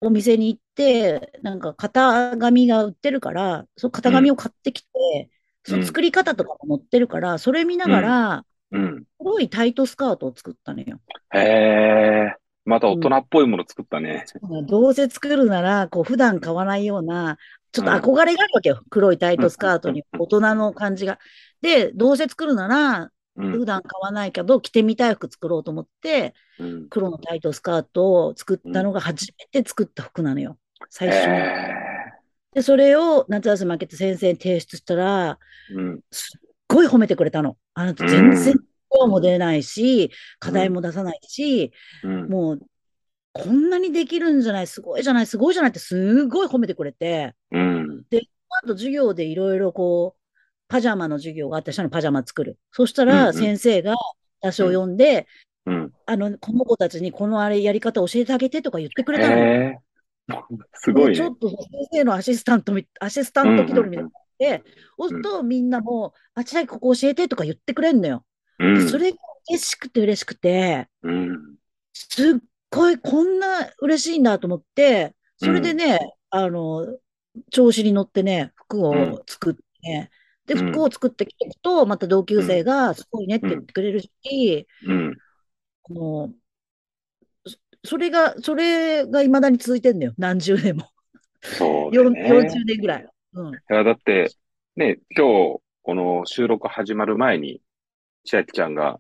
[0.02, 5.30] お店に行って、なんか型紙が売ってるから、その型紙を買ってきて、
[5.64, 9.04] その作り方とかも載ってるから、それ見ながら、うん。
[9.20, 11.00] 黒いタイトスカートを作ったのよ。
[11.34, 12.36] へえ。
[12.66, 14.26] また大人っぽいもの作ったね。
[14.68, 17.38] どうせ作るなら、こう、普段買わないような、
[17.72, 18.82] ちょっと憧れがあるわけよ。
[18.90, 21.18] 黒いタイトスカートに、大人の感じが。
[21.62, 23.66] で、どうせ作るなら、うん普。
[23.66, 26.90] 段買わないけど、着てみたい服作ろうと思って、うん。
[26.90, 30.58] 黒のタイトスカートを作ったのが初めて作った服なのよ。
[30.90, 31.34] 最初に。
[31.34, 31.88] へ
[32.54, 35.40] で、それを夏休み明けて先生に提出したら、
[35.72, 35.74] え。
[35.76, 36.02] うん。
[36.12, 37.58] すっごい褒めてくれたの。
[37.74, 38.56] あなた全然
[38.90, 41.72] 今日も出ないし、課題も出さないし、
[42.04, 42.30] うん。
[42.30, 42.60] もう、
[43.34, 48.06] こんなにできるんじゃない、すごいじゃない、すごいじゃないってすごい褒めてくれて、うん。
[48.64, 50.20] あと授業でいろいろこう、
[50.68, 52.58] パジャマの授業があって、下のパジャマ作る。
[52.72, 53.96] そしたうんうらん先生が
[54.42, 55.28] 私を呼んで、
[55.66, 55.94] うん。
[56.06, 59.82] あの、この子たちにこのあれやり方教えてあげてとか言ってくれたの。
[60.74, 61.38] すごいねでちょっ。
[61.38, 61.58] と先
[61.92, 64.64] 生のアシスタントみ、アシスタント気取りみたいなので、
[64.98, 68.24] そうするとみんなも、あ、ちらここ教えてとか言ってくれんのよ。
[68.60, 68.90] うん。
[68.90, 69.18] それが
[69.50, 71.56] 嬉しくて嬉しくて、うん。
[71.94, 72.34] すっ
[72.70, 76.00] ごいこんな嬉しいんだと思って、それでね、
[76.30, 76.98] あの、
[77.52, 80.10] 調子に乗ってね、服を作ってね、
[80.48, 85.18] で、うん服を作ってきていくと、また同級生がすごいねって言ってくれるし、うん。
[85.90, 86.34] も
[87.46, 90.14] う、そそれが、それが未だに続いてんだよ。
[90.18, 90.84] 何十年も。
[90.84, 90.90] よ
[91.42, 92.30] そうだよね。
[92.30, 93.08] 40年ぐらい。
[93.34, 93.54] うん。
[93.54, 94.32] いや、だって、
[94.76, 97.62] ね、今日、この収録始まる前に、
[98.26, 99.00] 千秋ちゃんが、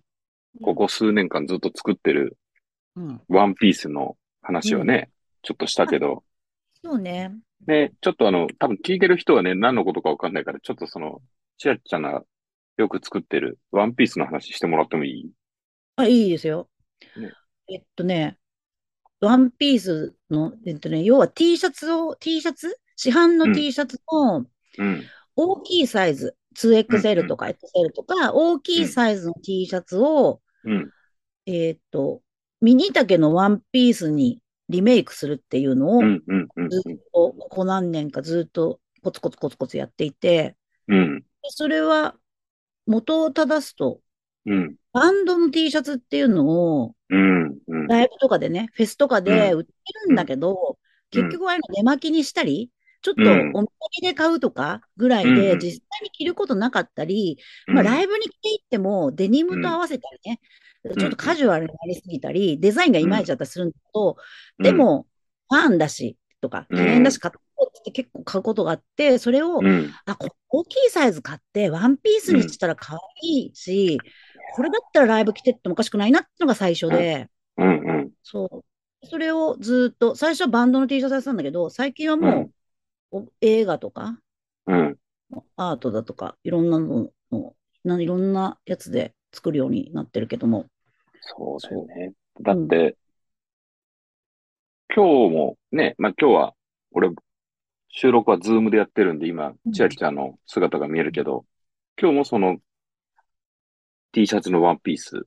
[0.61, 2.37] ここ数年間ずっと作ってる
[2.95, 3.21] うん。
[3.29, 5.11] ワンピースの話をね、
[5.43, 6.23] ちょっとしたけど、
[6.83, 7.31] そうね。
[7.65, 11.21] ね、ちょっとあの、多分聞いてる人はね、何のことかわかんないから、ちょっとその、
[11.57, 12.23] 千秋ちゃんが
[12.77, 15.31] よく作ってるワンピースの話してもらってもいい？
[15.95, 16.69] あ、いいですよ。
[17.17, 17.31] ね
[17.69, 18.37] えっとね、
[19.19, 22.79] ワンピースの、えっとね、要は T シャツを、T シャツ？
[22.95, 24.45] 市販のうん T シャツの
[24.77, 25.03] うん。
[25.35, 30.91] 大きいサイズ、2XL とか XL とか、大きいサイズの T シャツを、うん。
[31.45, 32.21] えっと、
[32.61, 36.23] ミニ丈のワンピースにリメイクするっていうのをう、ん。
[36.27, 36.47] うん。
[36.55, 36.81] うんずっ
[37.13, 40.55] と、ここ何年かずっとコツコツコツコツやっていて、
[40.87, 41.23] うん。
[41.47, 42.15] でそれは
[42.85, 44.01] 元を正すと、
[44.45, 44.75] うん。
[44.91, 46.47] バンドの T シャツっていうの
[46.81, 47.57] を、うん。
[47.67, 47.87] うん。
[47.87, 49.59] ライブとかでね、フェスとかでうん。
[49.59, 49.71] 売って
[50.07, 50.51] るんだけど、
[51.13, 51.23] うん。
[51.23, 52.69] 結局ああいうの寝巻きにしたり、
[53.01, 53.51] ちょっとうん。
[53.53, 53.71] お土
[54.01, 57.37] 産で買うとかぐらいで実際に着ることなかったり、
[57.67, 57.75] うん。
[57.75, 60.39] まあライブに着ていってもデニムと合わせたりね、
[60.97, 64.17] ちょっとカジュアルになりすぎたり、デザインがいまいちだったりするんだけど、
[64.59, 65.07] でも、
[65.49, 69.91] ファンだし、とか、記念だし買おうって結構買うことがあって、それを、うん。
[70.05, 73.99] あ、こ大きいサイズ買って、ワンピースにしたら可愛いし、
[74.55, 77.89] これだったらライブ着てってもおかしくないなってのが最初で、うん。
[77.89, 78.11] うん。
[78.23, 78.63] そ
[79.03, 79.07] う。
[79.07, 82.23] それをずっと、最初はバンドの T シャツやってたんだけど、最近はうん。
[82.25, 82.51] も
[83.11, 84.19] う、お映画とか、
[84.65, 84.97] うん。
[85.55, 90.67] アートだとか、いろんなのの、ないろんなやつで作るようになってるけども。
[91.21, 92.13] そうだよそね。
[92.39, 92.43] う。
[92.43, 92.65] だうん。
[92.65, 92.97] って、
[94.95, 96.53] 今日もね、まあ今日は、
[96.91, 97.09] 俺、
[97.89, 99.73] 収録は Zoom でやってるんで、今、うん。
[99.73, 101.45] 千秋ちゃんの姿が見えるけど、
[101.99, 102.57] 今日もその
[104.11, 105.23] T シャツのワンピースね。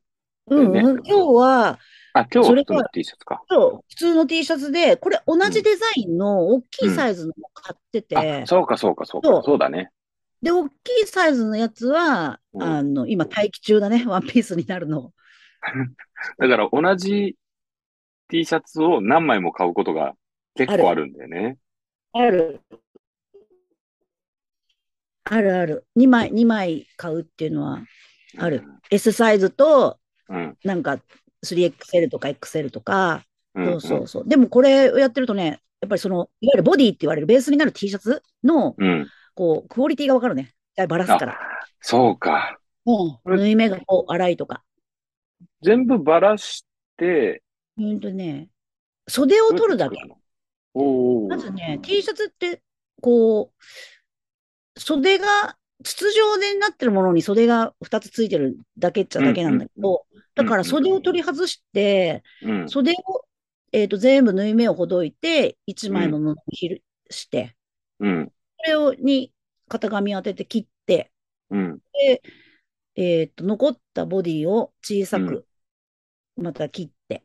[0.56, 1.06] うんうん。
[1.06, 1.78] 今日は、
[2.12, 3.42] あ、今日は普通の T シャツか。
[3.48, 5.52] そう、普通の T シャツで、これ同うん。
[5.52, 6.90] じデザインの大きうん。
[6.92, 9.28] いサイズのを買ってあ、て、そうか、そうか、そうか。
[9.28, 9.90] そそうだね。
[10.42, 10.44] う。
[10.44, 10.72] で、大き
[11.04, 12.62] いサイズのやつは、うん。
[12.62, 14.04] あの、今待機中だね。
[14.06, 15.12] ワンピースになるの。
[16.38, 17.36] だから同じ
[18.28, 20.14] T シャツを何枚も買うことが
[20.54, 20.76] 結。
[20.76, 21.58] 構あるんだよね。
[22.12, 22.60] ある。
[25.24, 25.86] あるある。
[25.96, 27.84] 2枚、2枚買うっていうのはう
[28.38, 28.62] ある。
[28.62, 28.78] ん。
[28.90, 29.98] S サイズと、
[30.28, 30.58] うん。
[30.64, 30.98] なんか
[31.42, 33.66] 3XL とか XL とか、うん。
[33.66, 34.28] そうそうそう。
[34.28, 39.08] でもこれをやってるとね、やっぱりその、いわゆるボディって言われるベースになる T シャツの、うん。
[39.34, 40.52] こう、クオリティがわかるね。
[40.88, 41.38] バラすあ、から。
[41.80, 42.58] そうか。
[42.86, 42.92] う
[43.34, 43.36] ん。
[43.38, 44.62] 縫い目がこう、粗いとか。
[45.62, 47.42] 全部ばらして、
[47.78, 48.48] うんとね、
[49.08, 49.96] 袖を取るだけ。
[51.28, 52.62] まずね、T シャツって、
[53.00, 53.52] こ
[54.76, 62.66] う、袖が、筒状でなってるものに袖が2つついてるだけっちゃうんだけなんだけうんど、だから袖を取り外して、うん。
[62.66, 63.26] 袖を、
[63.72, 66.02] えっと、全部縫い目をほどいて、1うん。
[66.02, 67.56] 枚の布をひるして、
[67.98, 68.32] うん。
[68.58, 69.32] それをに
[69.68, 71.12] 型紙当てて切って、
[71.50, 71.80] うん。
[71.94, 72.22] で、
[72.96, 75.18] えっと、残ったボディを小うん。
[75.18, 75.46] さく
[76.36, 77.24] また切って、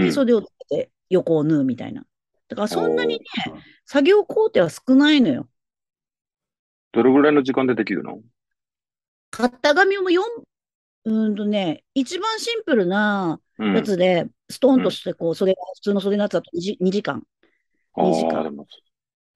[0.00, 0.12] うん。
[0.12, 2.06] 袖をつけて横を縫うみたいな。
[2.50, 3.14] だからそんなに。
[3.14, 3.24] ね、
[3.86, 5.48] 作業工程は少ないのよ。
[6.92, 8.20] どれぐらいの時間でできるの？
[9.30, 10.22] 型紙も4、
[11.04, 13.74] うーんとね、一番シンプルなうん。
[13.74, 14.80] やつで、ストーうん。
[14.80, 17.22] ンとして、こう、袖が、普通の袖のやつだと2時、2時間。
[17.96, 18.52] 2時間。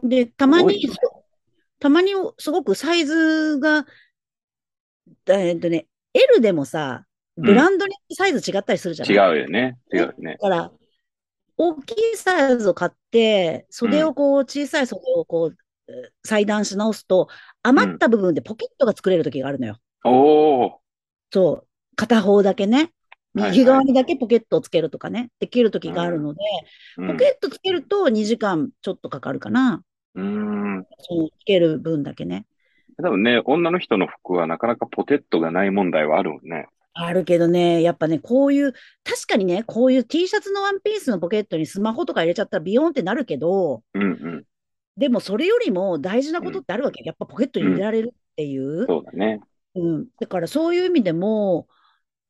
[0.02, 0.88] で、たまに、
[1.78, 3.86] たまにすごくサイズが、
[5.28, 7.06] えっとね、L でもさ、
[7.36, 7.44] うん。
[7.44, 9.78] ブランドにサイズ違ったりするじゃ違うないよね。
[9.92, 10.02] 違うね。
[10.02, 10.32] よね。
[10.32, 10.72] だから、
[11.56, 14.00] 大きいサイズを買って、うん。
[14.00, 15.56] 袖をこう、小さい袖をこう、
[15.88, 17.28] えー裁断し直すと、
[17.76, 17.86] うん。
[17.86, 19.78] 余った部分でポケットが作れる時があるのよ。
[20.04, 20.80] おー。
[21.32, 21.68] そう。
[21.96, 22.92] 片方だけね。
[23.36, 23.86] はい右側はい。
[23.86, 25.94] にだけポケットをつけるとかね、できる時うん。
[25.94, 26.40] があるので、
[26.96, 27.08] うん。
[27.08, 29.82] ポケットつけると2時間ちょっとかかるかな。
[30.14, 30.22] うー
[30.80, 30.86] ん。
[30.98, 32.46] そのつける分だけね。
[32.96, 36.68] 多分ね、女の人の服はなかなかポケットがない問題はあるもんね。
[36.94, 38.72] あるけどね、やっぱね、こういう、
[39.04, 44.44] 確かにね、こういう T シャツのワンピースのポケットにスマホとか入れちゃったらビヨーンってなるけど、うんうん。
[44.96, 46.44] でもそれよりも大事なうん。
[46.44, 47.02] ことってあるわけ。
[47.04, 47.72] やっぱポケットにうん。
[47.72, 48.86] 入れられるっていう。
[48.86, 49.40] そうだね。
[49.74, 50.08] うん。
[50.20, 51.68] だからそういう意味でも、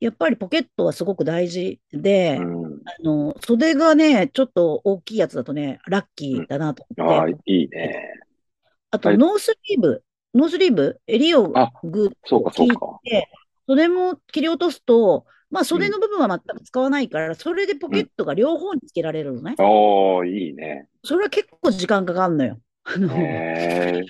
[0.01, 2.83] やっぱりポケットはすごく大事うで、ん。
[2.85, 6.45] あの、袖がね、ちょっと大きいやつだとね、ラッキうん。
[6.45, 7.03] ーだなと思って。
[7.03, 8.25] ああ、いいね。
[8.91, 9.19] あと、はい。
[9.19, 10.05] ノースリーブ、
[10.35, 13.01] ノースリーブ、襟をあ、ぐっそうか、と切っそうか。
[13.05, 13.29] て、
[13.67, 15.81] 袖も切り落とすと、まあ、うん。
[15.81, 17.99] 袖の部分は全く使わないから、それでポうん。
[17.99, 19.59] ケットが両方につけられるのね。
[19.59, 20.89] おー、いいね。
[21.05, 22.61] それは結構時間かかるのよ。
[23.09, 24.03] へ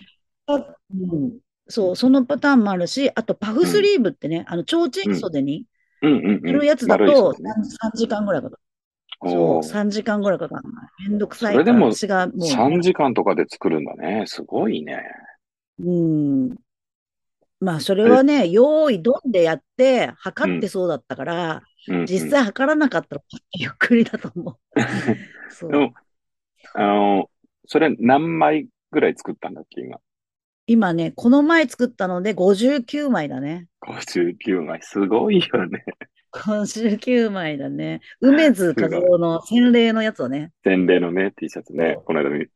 [0.90, 1.38] うん、
[1.68, 3.66] そう、そのパターンもあるし、あとパフうん。
[3.66, 5.12] スリーブってね、あの、提うん。
[5.12, 5.66] 灯袖に
[6.02, 7.50] うんるやつだと袖ね。
[7.50, 8.62] 3、3時間ぐらいかかる。
[9.30, 9.62] そう、おー。
[9.62, 10.90] 3時間ぐらいかかるな。
[10.98, 14.24] めんどくそさいから、れでも私がもうね、3時間とかで作るんだね。
[14.26, 15.00] すごいね。
[15.78, 16.56] うん、
[17.60, 22.06] まあ、それえ、はね、用意どんでやって、う測ってん、そうだったから、うん、うん。
[22.06, 24.58] 実際測らなかったら、ゆっくりだと思う。
[25.48, 25.72] そう。
[25.72, 25.94] でも、
[26.74, 27.30] あの、
[27.66, 29.98] それ何枚ぐらい作ったんだっけ、今？
[30.66, 33.68] 今ね、この前作ったので59枚だね。
[33.80, 34.80] 59枚。
[34.82, 35.84] すごいよね。
[36.32, 38.00] 59枚だね。
[38.20, 38.88] 梅津和。
[39.00, 40.52] 夫の 洗礼のやつをね。
[40.64, 41.94] 洗礼のね、T シャツね。
[41.94, 42.46] そこの間見、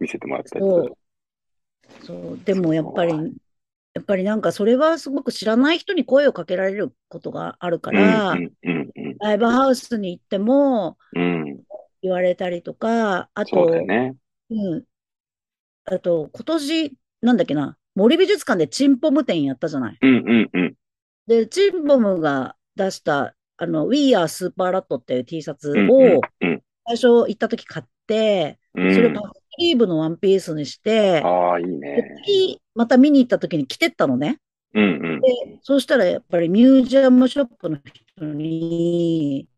[0.00, 0.66] 見せてもらったう、やつ。
[0.66, 0.98] そう、
[2.00, 2.44] そう。
[2.44, 3.34] でもやっぱり、
[3.94, 8.36] やっぱりなんかそれはすごく知らない人に声をかけられることがあるかうん、ら。
[9.20, 11.62] ライブハウスに行ってもうん、
[12.02, 14.14] 言われたりとか、あと、ね。
[14.50, 14.84] うん、
[15.84, 19.98] あと今年、なんだっけな、森美術館でチンポム展やったじゃない。
[20.00, 20.74] うん、うん、うん。
[21.26, 26.62] で、チンポムが出した、あの、We Are Super Rat っていう T シャツをうん。
[26.86, 28.94] 最初行った時買って、うん。
[28.94, 32.04] それをパフスリーブのワンピースにして、ああ、いいでね。
[32.24, 34.38] 次、また見に行った時に着てったのね。
[34.74, 34.86] うん、う
[35.18, 35.20] ん。
[35.20, 35.28] で、
[35.62, 39.48] そうしたらやっぱりミュージアムショップの人に、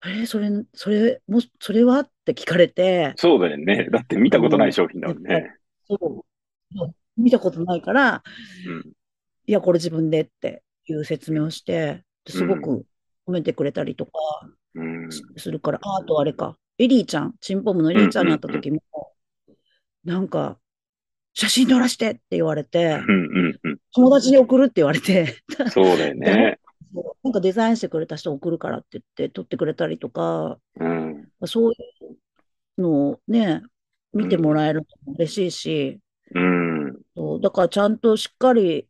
[0.00, 3.88] あれ、それ、それ、も、それはって聞かれて、そうだよね。
[3.90, 5.54] だって見たことないうん、商品だもんね。
[5.88, 5.98] そう、
[6.76, 8.22] そう見たことないから、
[8.66, 8.92] うん、
[9.46, 12.86] いや、これ自分でっていう説明をして、ですごうん、く
[13.26, 14.12] 褒めてくれたりとか、
[14.74, 15.08] うん。
[15.36, 18.82] するから、ああとあれか、エリーちゃん、チンポムのエリーちゃんに会った時も、
[20.04, 20.58] なんか、
[21.34, 23.00] 写真撮らしてって言われて。
[23.94, 25.36] 友達に送るって言われて、
[25.70, 26.58] そうだよね。
[27.22, 31.28] なんかデザインしてくれた人送るからって言って撮ってくれたりとか、うん。
[31.44, 31.74] そうい
[32.78, 33.62] うのをね、
[34.12, 36.00] 見てもらえるのも嬉しいし、
[36.34, 36.98] うん。
[37.14, 38.88] そうだからちゃんとしっかり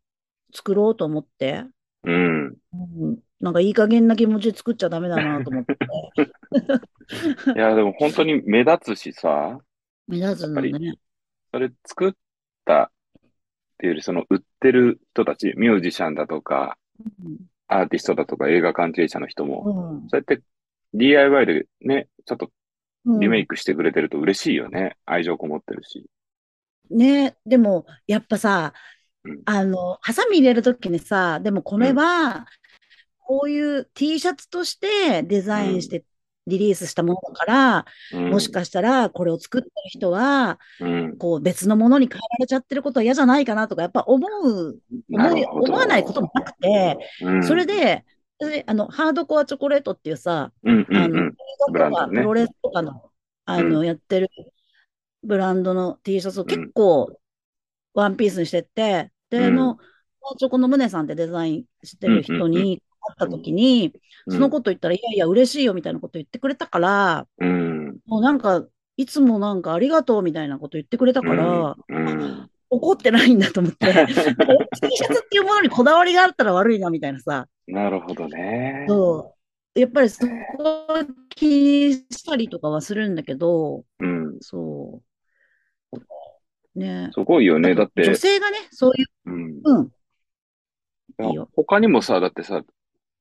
[0.54, 1.64] 作ろうと思って、
[2.08, 2.56] うん。
[3.02, 5.76] うん、なんかいい加減な気持ちで作っちゃダメだなと思って、
[7.54, 9.60] いや、でも本当に目立つしさ、
[10.06, 10.94] 目立つのね。
[11.52, 12.12] それ作っ
[12.64, 12.90] たっ
[13.78, 16.78] ていうより、その売ってる人たち、ミュージシャンだとか、
[17.66, 20.42] アーティストだとか映画関係者の人も、うんそうやって
[20.94, 22.50] DIY でね、ちょっと
[23.04, 24.96] うんリメイクしてくれてると嬉しいよね。
[25.04, 26.06] 愛情こもってるし。
[26.90, 28.72] ね、でも、やっぱさうん、
[29.44, 32.46] あの、ハサミ入れるときにさ、でもこれは、
[33.26, 36.04] こういう T シャツとしてデザインして
[36.48, 44.78] リリースしたものだから、うん、もしかしたらこれを作ってる人は、うん、こう別のものに変えられちゃってることは嫌じゃないかなとか、やっぱ思う、
[45.12, 48.04] 思思わないこともなくて、うん、それで、
[48.38, 53.10] であの、ハードコアチョコレートっていうさ、うん、うん、あの、プロレスとかの、
[53.44, 54.30] あの、やってる
[55.22, 56.48] ブランドの T シャツをうん。
[56.48, 57.12] 結構
[57.92, 59.56] ワンピースにしてって、で、あうん。
[59.56, 59.78] の、
[60.38, 63.94] チョコの宗さんってデザインしてる人に会った時に、
[64.26, 64.34] うん。
[64.34, 68.66] そのこと言ったら、いやいや、嬉しいよみたいなこと言ってくれたから、うん、もうなんか、
[68.96, 73.86] いつもなんかありがとうみたいなこと言ってくれたから、うん、怒ってないんだと思って、
[74.82, 78.86] T シャツっていうものにこだわりがあったら悪いなみたいなさ、なるほどね。
[78.88, 79.34] そ
[79.76, 79.80] う。
[79.80, 85.00] やっぱりそこは気にしたりとかはするんだけど、うん、そ
[85.92, 85.98] う。
[86.78, 87.10] ね。
[87.12, 87.74] すごいよね。
[87.74, 89.62] だって、女性がね、そういう、うん、
[91.18, 92.62] うん、他にもさ、だってさ、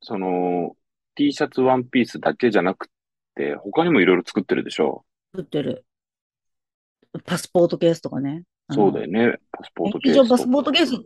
[0.02, 0.76] その、
[1.16, 2.88] T シャツワンピースだけじゃなく
[3.36, 5.04] て、他にもいろいろ作ってるでしょ？
[5.36, 5.84] 作ってる。
[7.26, 8.44] パスポートケースとかね。
[8.70, 9.38] そうだよね。
[9.52, 11.00] パスポートケースと一応パスポートケースっ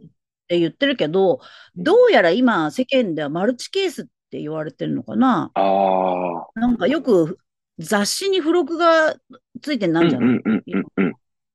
[0.48, 1.40] て言ってるけど、
[1.76, 5.52] どうやら今世間ではマルチケースって言われてるのかな？
[5.54, 7.38] ああ、なんかよく
[7.78, 9.16] 雑誌に付録が
[9.62, 11.14] ついてうなんじゃない、んうんうんうん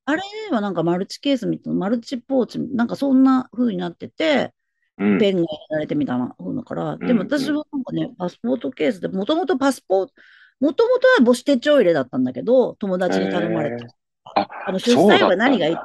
[0.09, 4.53] あれはなんかマルチケースみたいな、マルチポーチ、なんかそんな風になってて、
[4.97, 5.19] うん。
[5.19, 10.13] ペンが入れられてみたいな風だから、んでも私はなんかね、パスポートケースで、もともとパスポート、
[10.61, 13.85] もともとは母子手帳入れだったんだけど、友達に頼まれて。
[14.23, 15.75] あ、あの出産祝い何がいい？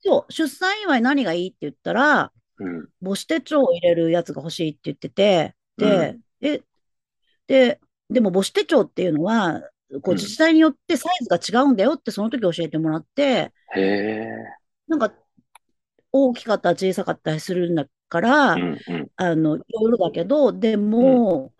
[0.00, 2.88] そう出産祝い何がいいって言ったら、うん。
[3.00, 6.62] 母子手帳を入れるやつが欲しいって言ってて、で、え、
[7.46, 7.80] で、
[8.10, 9.62] でも母子手帳っていうのは、
[10.02, 14.28] こううん自治体によってサイズが違うんだよってその時教えてもらって、へえ。
[14.88, 15.12] なんか
[16.12, 19.08] 大きかったり小さかったりするんだから、うんうん。
[19.16, 21.52] あの、いろいろだけど、でも、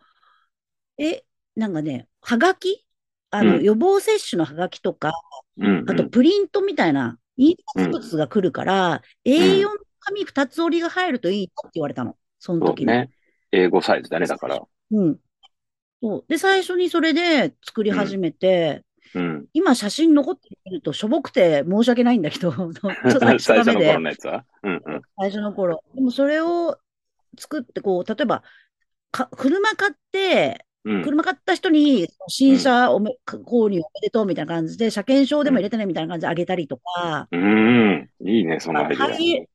[0.99, 1.25] え、
[1.55, 2.85] なんかね、はがき？
[3.31, 5.13] あの、うん予防接種のはがきとか、
[5.59, 9.69] うんあとプリントみたいな印刷物が来るから、A4
[10.01, 12.17] 紙2つ折りが入るといいって言われたの。
[12.39, 12.87] その時に。
[12.87, 13.11] ね。
[13.53, 14.61] 英語サイズだね、だから。
[14.91, 15.19] うん。
[16.07, 16.25] そう。
[16.29, 18.85] で、最初にそれで作り始めて、
[19.15, 19.47] うん。
[19.53, 24.45] 今写真残ってみるとしょぼくて申し訳ないんだけど、ちょっと最初の頃、のやつは？
[24.63, 25.03] うんうん。
[25.19, 25.83] 最初の頃。
[25.95, 26.79] でもそれを
[27.39, 28.45] 作って、こう、例えば、
[29.11, 31.03] か車買って、うん。
[31.03, 38.09] 車買った人に新車おめ、購入おめでとうみたいな感じで、車検証でも入れてねみたいな感じであげたりとか、うん。
[38.21, 39.07] いいね、そのアイデア。
[39.09, 39.49] ハイエ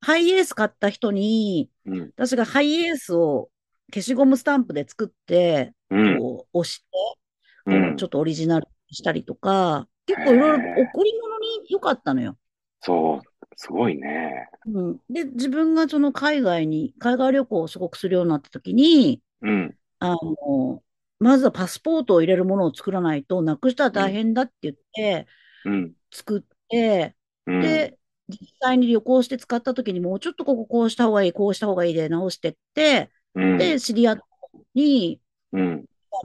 [0.00, 2.10] ハイエース買った人に、うん。
[2.16, 3.48] 私がハイエースを
[3.92, 6.18] 消しゴムスタンプで作って、うん。
[6.18, 7.18] こう押して、こ
[7.66, 12.36] うんうちょっとオリジナルにしたりとか、結構いろいろ贈り物に良かったのよ。
[12.80, 13.20] そう。
[13.56, 14.48] すごいね。
[14.66, 19.74] うん、で、自分がその海外に、海外旅行をすごくするようになった時に、うん。
[19.98, 20.82] あの、
[21.18, 25.26] まずはパスポートを入れるものを作らないと、なくしたら大変だって言って、
[25.64, 25.92] うん。
[26.12, 27.16] 作って、
[27.46, 27.60] うん。
[27.62, 33.58] で、実際に旅行して使った時にもうちょっとこここうした方がいい、こうした方がいいで直してって、うん。
[33.58, 34.22] で、知り合った
[34.52, 35.20] 人に
[35.52, 35.70] うん。
[35.70, 35.76] や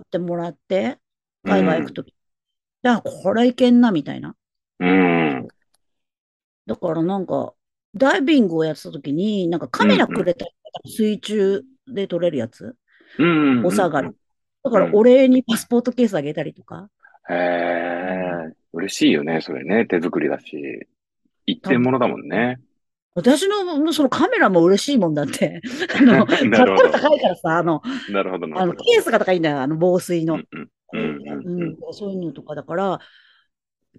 [0.02, 0.98] ってもらって、
[1.44, 2.10] 海外行くとき。
[2.10, 2.14] い
[2.82, 4.36] や、これいけんな、みたいな。
[4.80, 5.48] うん。
[6.66, 7.54] だからなんか、
[7.96, 12.76] ダイビングをやってたときに、なんかカメラくれたり、水中で撮れるやつ、
[13.20, 13.66] うん。
[13.66, 14.10] お下がり。
[14.64, 16.90] だからお礼にパスポートケースあげたりとか。
[17.30, 18.54] へえ。
[18.74, 19.86] 嬉しいよね、それね。
[19.86, 20.88] 手作りだし。
[21.46, 22.60] 一点物だもんね。
[23.16, 25.62] 私のそのカメラも嬉しいもんだって。
[25.96, 28.84] あの、買ったら高いからさ、あの、なるほど、なあの、るほど。
[28.86, 30.36] ケースが高いんだよ、あの、防水の。
[30.36, 33.00] うんうんうんうんうん、そういうのとかだから、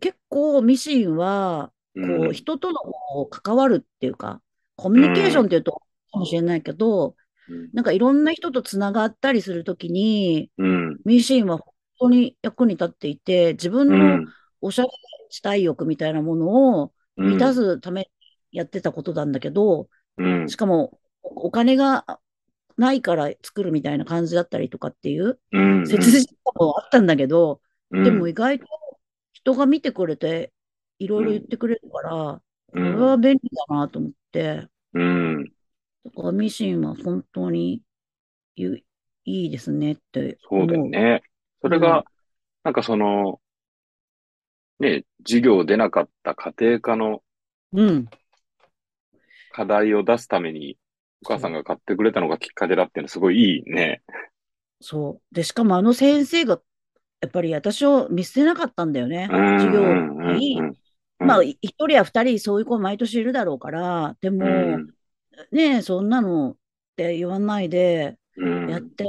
[0.01, 4.43] 結構ミシンは、うんこう、人とのこう関わるっていうか、
[4.77, 7.17] コミュニケーションっていうと、かもしれないけど、
[7.49, 7.71] うん。
[7.73, 11.01] なんかいろんな人とつながったりするときに、うん。
[11.05, 14.27] ミシンは本当に役に立っていて、自分うのん。
[14.61, 14.89] おしゃれ
[15.31, 18.07] したい欲みたいなものを満たすために
[18.55, 19.89] やってたことなんだけど、
[20.19, 20.57] うんし。
[20.57, 22.21] かもおお金が
[22.77, 25.87] ないから作るみたいな感じだったりとかっていううん。
[25.87, 28.67] 切実さもあったんだけど、うんでも意外と
[29.33, 30.53] 人が見てくれて、
[30.99, 32.43] いろいろ言ってくれるから、
[32.73, 35.45] これは便利だなと思って、うん。
[36.05, 37.83] だからミシンは本当に
[38.57, 38.85] ゆ
[39.25, 40.87] いいですねってそうだよ。
[40.87, 41.23] ね。
[41.63, 42.05] それうんが、
[42.65, 43.41] なんかその、
[44.79, 47.23] ね、授業出なかった家庭科の
[47.73, 48.09] うん。
[49.55, 50.77] 課題を出すために、
[51.25, 54.03] お母さんが買ってくれたのがきっかけだっていうのはすごいいいね。
[54.81, 55.35] そう。
[55.35, 56.61] で、しかもあの先生が、
[57.21, 59.29] やっぱり私を見捨てなかったんだよね。
[59.31, 60.61] うん授業に。
[60.61, 60.75] うん
[61.21, 64.89] まあ、い一人や二人そういう子毎年いるだろうから、でも、うん
[65.53, 66.57] ねえ、そんなのっ
[66.97, 69.07] て言わないで、うんやって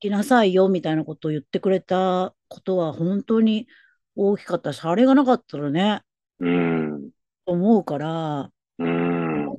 [0.00, 3.68] きなさいよみたいなことを言ってくれたことは本当に
[4.16, 6.02] 大きかったし、あれがなかったらね、
[6.40, 7.10] うん。
[7.46, 8.50] 思うから、うん。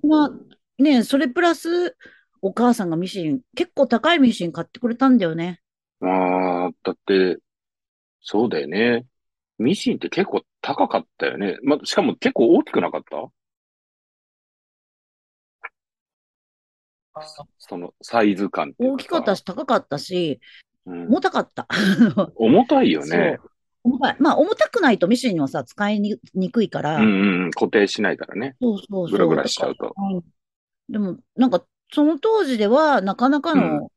[0.07, 0.31] まあ、
[0.81, 1.95] ねえ、それプラス、
[2.41, 5.61] お母さんがミシン、結構高いミシン買ってくれたんだよね。
[5.99, 7.37] まあ、だって、
[8.21, 9.05] そうだよね。
[9.57, 11.57] ミシンって結構高かったよね。
[11.63, 13.31] まあ、しかも結構大きくなかった？
[17.59, 20.39] そのサイズ感大きかったし、高かったし、
[20.85, 21.67] うん重たかった。
[22.35, 23.39] 重たいよね。
[23.85, 24.17] 重たい。
[24.19, 27.51] まあ、重たくないとミシンはさ、使いににくいから、うんうんうん。
[27.51, 28.55] 固定しないからね。
[28.61, 29.17] そうそうそう。
[29.17, 29.95] ぐらぐらしちゃうと
[30.89, 33.91] でも、なんか、その当時では、なかなかうの、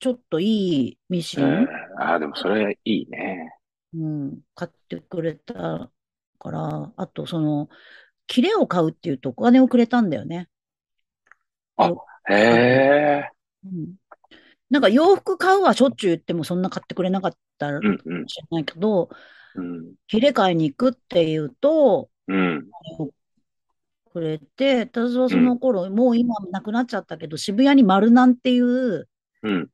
[0.00, 3.54] ちょっといいミシえン、ーああ、でもそれいいね。
[3.94, 5.90] うん、買ってくれた
[6.38, 7.68] から、あと、その、
[8.26, 10.48] 切れを買うっていうとお金をくれたんだよね。
[12.28, 13.32] へえ。
[13.64, 13.96] うん。
[14.72, 19.10] なんか洋服買うはしょっちゅう言ってもそんな買ってくれなかったかうんうんもしれないけど、
[19.54, 19.94] うん。
[20.08, 22.70] 切れ買いに行くっていうと、うん。
[24.10, 29.08] くれて、私はその頃、もう今なくなっちゃったけど、渋谷に丸南っていう、
[29.42, 29.68] うん。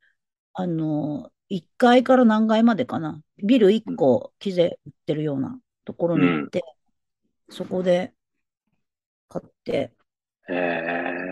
[0.54, 3.22] あの、1階から何階までかな。
[3.36, 6.64] ビル1個、木で売ってるようなところに行って、
[7.48, 8.12] そこで
[9.28, 9.92] 買って、
[10.48, 11.22] へえ。
[11.22, 11.27] うん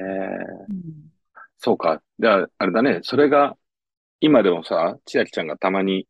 [1.67, 2.01] そうか。
[2.21, 3.01] じゃあ、あれだね。
[3.03, 3.57] それが、
[4.21, 6.07] 今でもさ、千秋ちゃんがたまに、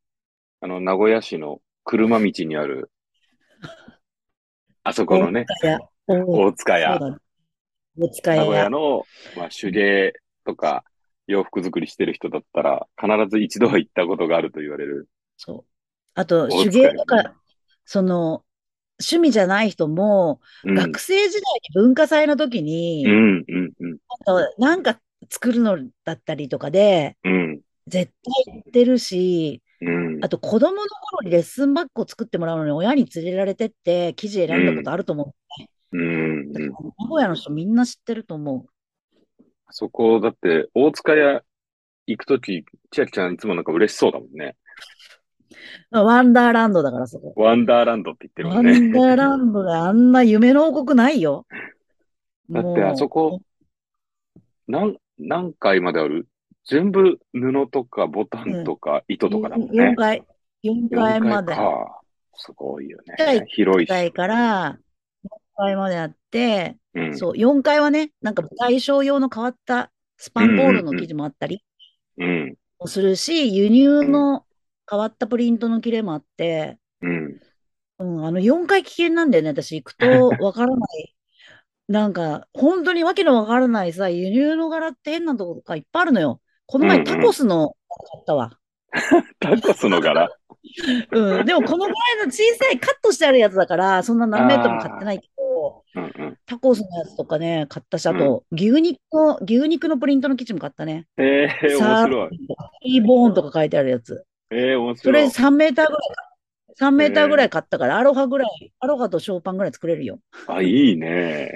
[0.60, 2.90] あの、名古屋市の車道にある、
[4.82, 5.46] あそこのね、
[6.06, 7.00] 大大塚屋、
[7.96, 8.68] 大塚名古屋屋。
[8.68, 9.04] の、
[9.34, 10.12] まあ、手芸
[10.44, 10.84] とか、
[11.26, 15.08] 洋服作りしてる人だったら、必ず一度は行ったことがあると言われる。
[15.38, 15.64] そう。
[16.12, 17.34] あと、手芸とか、
[17.86, 18.44] その、
[19.00, 20.74] 趣味じゃない人も、うん。
[20.74, 21.42] 学生時代
[21.74, 25.00] に文化祭の時に、うん、うん、うん、あとなんか
[25.30, 28.12] 作るのだったりとかで、うん、絶
[28.46, 30.28] 対行ってるし、うんあ。
[30.28, 35.34] と子供の頃にレッスンバッグを作ってもらうのに親に連れられてって生地選んだことあると思
[35.92, 35.96] う。
[35.96, 36.52] うん、うん。
[36.52, 36.70] 名
[37.08, 38.66] 古屋の人みんな知ってると思
[39.70, 41.42] そこ、だって、大塚屋
[42.06, 44.56] 行くとき、千秋ちゃんいつもなんか嬉しそうだもんね。
[45.92, 45.98] う。
[45.98, 47.34] ワンダーランドだからそこ。
[47.36, 48.78] ワンダーランドって言ってるワもんね。
[48.78, 51.46] ンダーランドであんな夢の王国ないよ。
[52.50, 53.40] だってあそこ、
[54.68, 56.28] 何、何回まである？
[56.68, 59.90] 全部布とかボタンとか糸とかだもんね。
[59.90, 60.22] 4階、
[60.62, 61.52] 4階まで。
[61.52, 62.00] 4階か。
[62.38, 63.46] すごいよねはい。
[63.46, 63.90] 広いし。
[63.90, 64.78] 4階から
[65.24, 67.16] 4階まであって、うん。
[67.16, 71.62] そう、4階はね、なんか対象用の変わったスパンボールの生地もあったり
[72.18, 72.54] うん。
[72.78, 74.44] もするし、輸入の
[74.90, 77.40] 変わったプリントの切れもあって、うん。
[77.98, 80.06] うん、あの4階危険なんだよね、私行くと
[80.40, 81.15] わからない。
[81.88, 86.40] なんか、本当にわけのわからないさ、輸入の柄って変なところがいっぱいあるのよ。
[86.66, 87.76] このうんうん前タコスの
[88.12, 88.58] 買ったわ。
[89.40, 90.28] タコスの柄？
[91.12, 96.38] うん、でもこのぐらいの小さいカットしてあるやつだから、そんな何メートルも買ってないけど、うんうん。
[96.46, 101.06] タコスのやつとかね、買ったし、あと、牛肉の、牛肉のプリントの生地も買ったね。
[101.18, 102.30] ええー、面サ白い。
[102.30, 102.38] ー
[102.82, 104.24] イーボーンとか書いてあるやつ。
[104.50, 105.46] ええー、面それ白い。
[105.48, 106.00] 3メーターぐらい、
[106.76, 110.20] 3メーターぐらい買ったから、アロハぐらい、アロハとショーパンぐらい作れるよ。
[110.46, 111.52] あ、いいね。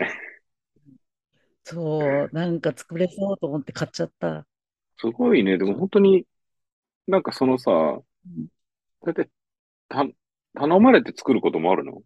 [1.65, 4.47] そう、なんか作れそうと思って買っちゃった。
[4.99, 5.59] すごいね。
[5.59, 6.27] でも本当に、
[7.09, 8.49] なんかそのさ、ん
[9.05, 9.29] だって、
[9.89, 10.05] た、
[10.55, 12.03] 頼まれて作ることもあるの？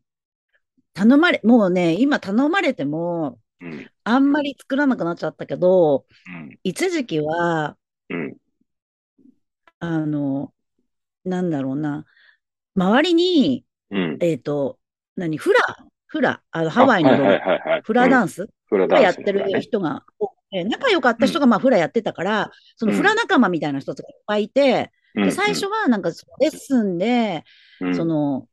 [0.94, 3.90] 頼まれ、もうね、今頼まれても、うん。
[4.04, 6.58] あんまり作らなくなっちゃったけど、うん。
[6.64, 8.36] 一時期は、うん。
[9.78, 10.54] あの、
[11.24, 12.06] なんだろうな、
[12.76, 14.18] 周りに、うん。
[14.20, 14.78] えっと、
[15.16, 15.60] 何、フラ、
[16.06, 17.82] フラ、あの、ハワイのあはいドはいはいはい。
[17.82, 18.48] フラダンンス？
[18.66, 19.60] フラダンスがやってる。
[19.60, 20.32] 人が多
[20.66, 25.24] 仲良かった人がまあフラやってたから、そのフラ仲間みたいな人たちがいっぱいいて、うん。
[25.24, 26.10] で、最初はなんか
[26.40, 27.44] レッスンで、
[27.80, 27.94] うん。
[27.96, 28.48] その、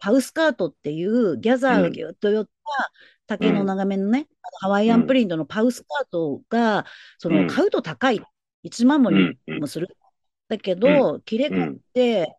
[0.00, 2.50] ハウスカートっていうギャザーがぎゅっと寄った
[3.26, 4.26] 竹の長めのね、
[4.60, 6.86] ハワイアンプリントのパウスカートが、
[7.18, 7.46] そうん。
[7.46, 8.20] の買うと高い。
[8.62, 9.16] 1万もうん。
[9.16, 9.60] 2うん。
[9.60, 9.96] もする。
[10.48, 12.34] だけど、切れ込んで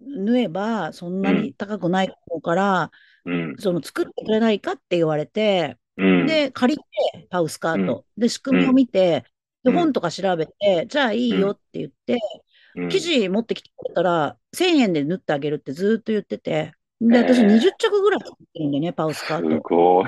[0.00, 2.90] 縫えばそんなに高くないから、
[3.24, 3.56] うん。
[3.58, 6.26] その作ってくれないかって言われて、うん。
[6.26, 8.04] で、借りて、パウスカート。
[8.16, 9.24] で、仕組みを見て、
[9.64, 20.04] で、うん本とか調べて、じゃあいいよって言って、うん生地持ってきてくれたら、1000円で縫ってあげるってずーっと言ってて、で、私へー20着ぐらい作ってるんだよね、パウスカーすト。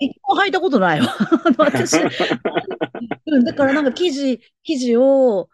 [0.00, 1.06] 一個履いたことないわ。
[1.58, 1.96] 私、
[3.26, 5.48] うん、だからなんか生地、生地を、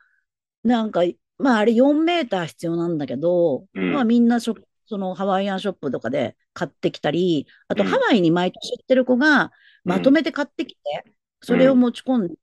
[0.63, 1.03] なんか、
[1.45, 3.93] まああれ4メーター必要なんだけど、うん。
[3.93, 4.55] まあみんなそ
[4.91, 7.91] のハワイアンショップとかで買ってきたり、あとうん。
[7.91, 9.53] ハワイに毎年行ってる子が
[9.85, 11.05] まとめて買ってきて、
[11.43, 12.35] それを持ち込んで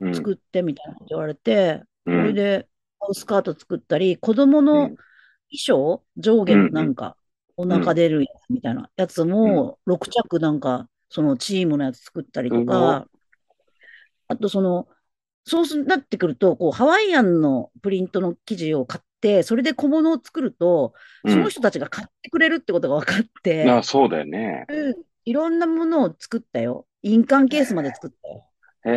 [0.00, 0.14] うん。
[0.14, 2.26] 作ってみたいなこと言われて、そうん。
[2.26, 2.68] れで
[3.12, 4.98] スカート作ったり、子供の衣
[5.58, 7.16] 装、上下のなんか、
[7.56, 13.06] お腹出るやつみたいなやつも、6着なんか、そのチームのやつ作ったりとか、
[14.28, 14.88] あとその、
[15.44, 20.94] そうすなってくると、こう、ハワイアンのプリントの生地を買って、それで小物を作ると、
[21.26, 24.64] その人たちが買ってくれるってことが分かって、あ、そうだよね。
[24.68, 26.86] うんいろんなものを作ったよ。
[27.02, 28.44] 印鑑ケースまで作ったよ。
[28.84, 28.90] へ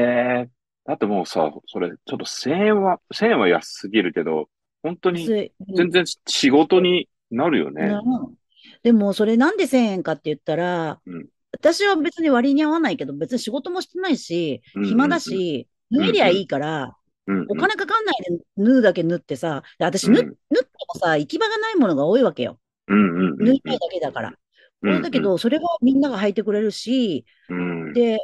[0.45, 0.49] え。
[0.85, 4.49] だってもうさ、それ、ちょっと1000円は、1000円は安すぎるけど、
[4.81, 7.87] 本当にで全然仕事になるよね。
[7.89, 8.01] な
[8.83, 11.27] でも、それなんで1000円かって言ったら、うん
[11.57, 22.59] 私は別に割に合わないけど、別に仕事もしてないし、うんうんうん暇だし、縫えりゃいいから、うんうんお金かかんないで縫うだけ縫ってさ、で私縫、うん縫ってもさ、行き場がないものが多いわけよ。
[22.87, 24.33] 縫いたいだけだから。
[24.83, 28.19] うんだけど、それはみんなが履いてくれるし、うんで、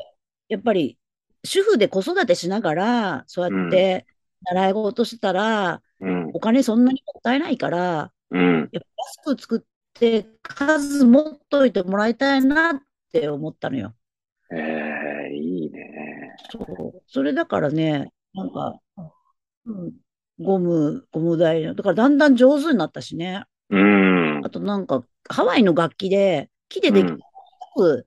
[0.49, 0.99] やっぱり、
[1.43, 4.05] 主婦で子育てしながら、そうやって
[4.45, 8.87] 習い事してたら、うんお金そんなにもったいないから、うんやっぱ
[9.25, 9.61] 安く作っ
[9.93, 12.81] て数持っといてもらいたいなっ
[13.11, 13.95] て思ったのよ。
[14.53, 14.90] ええ、いいね。
[16.51, 17.01] そう。
[17.07, 18.79] それだからね、なんか、
[19.65, 19.93] うん、
[20.39, 23.43] ゴム、ゴム台の、だからだんだん上手になったしね。
[23.69, 24.49] うんあ。
[24.49, 27.19] となんか、ハワイの楽器で、木でできうん
[27.77, 28.05] る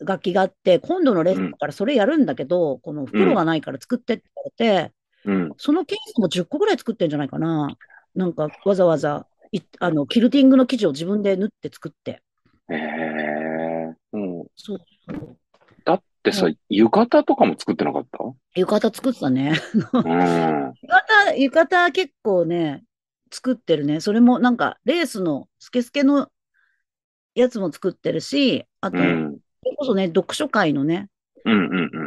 [0.00, 4.24] 楽器があって、今度のレッスンからそれやるんだけど、この袋がないから作ってって
[4.58, 5.54] 言われて、うん。
[5.56, 7.76] そのケースも10個ぐらい作ってんじゃないかな。
[8.14, 12.22] なんか、わざわざ、いあの、キルティングの生地を自分で縫って作って。
[12.70, 15.38] ええ、もう、そうそう。
[16.30, 18.18] だってさう、浴衣とかも作ってなかった？
[18.54, 19.52] 浴衣作ってたね。
[19.74, 19.82] うん。
[19.82, 20.04] 浴
[21.26, 22.82] 衣、浴衣結構ね、
[23.32, 24.00] 作ってるね。
[24.00, 26.28] それもなんか、レースのスケスケの
[27.34, 29.32] やつも作ってるし、あと、そうん。
[29.32, 29.38] れ
[29.76, 31.08] こそね、読書会のね、
[31.44, 31.56] うんう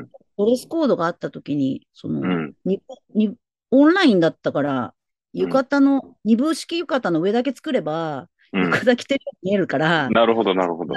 [0.02, 2.26] んドレスコードがあった時に、その、うん。
[2.26, 2.56] うん。
[2.66, 2.82] に
[3.14, 3.36] に
[3.72, 4.94] オンラインだったから、
[5.34, 10.96] 浴衣の、二分式浴衣の上だけ作れば、うん浴衣着てるように見えるから、なるほど、なるほど。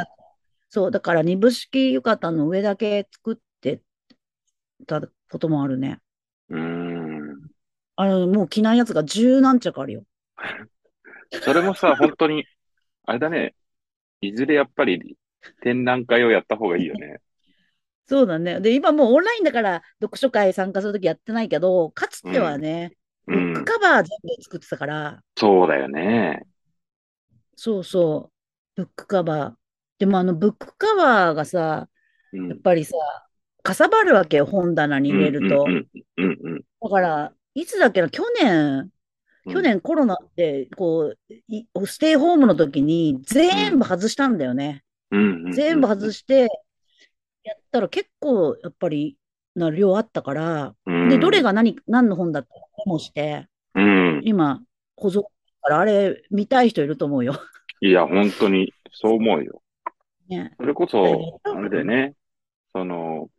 [0.72, 3.82] そう、だから二分式浴衣の上だけ作って
[4.86, 5.00] た
[5.30, 6.00] こともあるね。
[6.48, 7.50] うん。
[7.96, 10.04] あの、もう着ないやつが十何着あるよ。
[11.40, 12.46] それもさ、本当に、
[13.04, 13.54] あれだね。
[14.22, 15.18] いずれやっぱり
[15.62, 17.20] 展覧会をやった方がいいよね。
[18.06, 18.60] そうだね。
[18.60, 22.96] で、今もうオンラインだから読書会参加するときやってないけど、かつてはね、
[23.26, 23.64] うブックん。
[23.64, 26.46] カバー全部作ってたから、そうだよね。
[27.56, 28.30] そうそ
[28.76, 29.61] う、ブックカバー。
[30.03, 31.88] でもあのブックカバーがさ、
[32.32, 32.96] うんやっぱりさ、
[33.62, 35.64] かさばるわけよ、本棚に入れると
[36.82, 38.90] だから、いつだっけな、去年、
[39.46, 39.53] うん。
[39.53, 44.82] 去年コロナって、こう、いステイホームの時に全部外したんだよね。
[45.55, 46.48] 全部外して、
[47.44, 49.16] やったら結構やっぱり
[49.55, 52.55] な量あったから、うんで、どれが何、何の本だったか
[52.86, 53.46] メモして、
[53.76, 54.20] うん。
[54.24, 54.64] 今、
[54.96, 55.22] 保存
[55.61, 57.40] からあれ見たい人いると思うよ。
[57.80, 59.61] いや、本当に、そう思うよ。
[60.28, 60.56] ね。
[60.58, 62.14] それこそ、あれだよね。
[62.72, 63.30] その、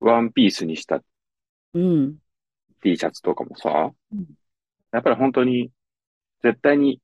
[0.00, 1.04] ワンピースにした
[1.72, 2.20] うん。
[2.82, 4.26] T シャツとかもさうん、
[4.92, 5.70] やっぱり本当に、
[6.42, 7.00] 絶対に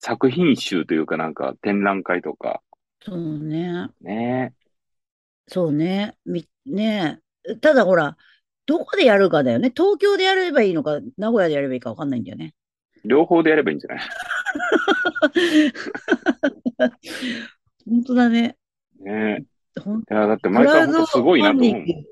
[0.00, 2.62] 作品集というかなんか展覧会とか、
[3.02, 3.88] そうね。
[4.00, 4.54] ね。
[5.48, 6.16] そうね。
[6.24, 7.20] み、ね
[7.60, 8.16] ただほら、
[8.66, 9.72] どこでやるかだよね。
[9.74, 12.54] 東京でやればいいのか、名古屋でやればいいかわかんないんだよね。
[13.04, 14.00] 両方でやればいいんじゃない？
[17.90, 18.56] 本当だね。
[19.00, 19.44] ね。
[19.82, 21.86] ほんいや、だってク毎回本当すごいなァンディング。
[21.86, 22.02] と思う。
[22.02, 22.06] い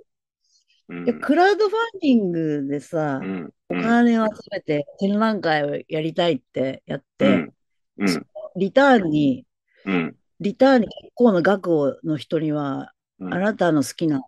[0.88, 3.54] うんや、クラウドファンディングでさう、ん。
[3.68, 3.82] おうん。
[3.82, 7.54] 金を集めて展覧会をやりたいってやっうて、ん。
[7.98, 8.26] うん。
[8.56, 9.46] リターンに、
[9.84, 10.16] うん。
[10.40, 14.22] リターンに結構の額をの人には、うんあなたの好きな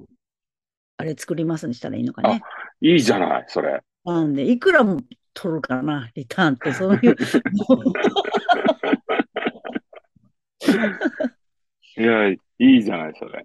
[0.96, 2.42] あれ作りますにしたらいいのかね。
[2.80, 3.80] いいじゃない、それ。
[4.04, 5.00] なんで、いくらも
[5.32, 7.16] 取るかな、リターンって、そういう。
[12.00, 13.44] いや、いいじゃない、それ。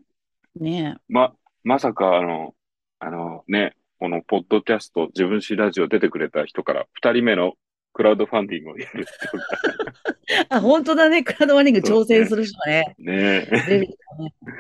[0.56, 1.34] ねま、
[1.64, 2.56] まさか、あの、
[3.00, 7.56] あのね、このポッドキャスト、自分史ラジオ出てくれた人から、二人目の
[7.92, 12.96] クラウドファンディングをやるってことだ あ、本当だね、クラウドファンディング挑戦する人ね。
[12.98, 13.16] ね。
[13.16, 13.98] ね出てき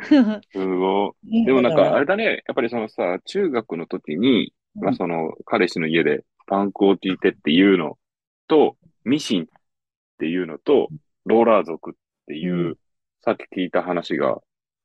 [0.09, 0.41] たね。
[0.51, 1.39] すごい。
[1.39, 7.97] ね でもなんか、あれだね、やっぱりそのさ、中学の時に、まあうんその、彼氏の家でパンクを聞いてっていうの
[8.49, 8.75] と、
[9.05, 9.47] ミシンっ
[10.19, 10.89] ていうのと、
[11.25, 11.93] ローラー族っ
[12.27, 12.77] ていう、うん
[13.25, 14.37] さっき聞いた話が、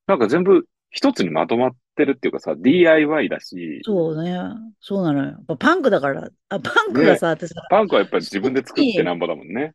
[0.06, 4.38] なんか全部一つにまとまってるっていうかさ、DIY だし、そうね。
[4.80, 5.24] そうなのよ。
[5.26, 9.74] やっぱパンクだから、あ、パンクがさ、私さ、パンクはやっぱり自分で作ってなんぼだもんね。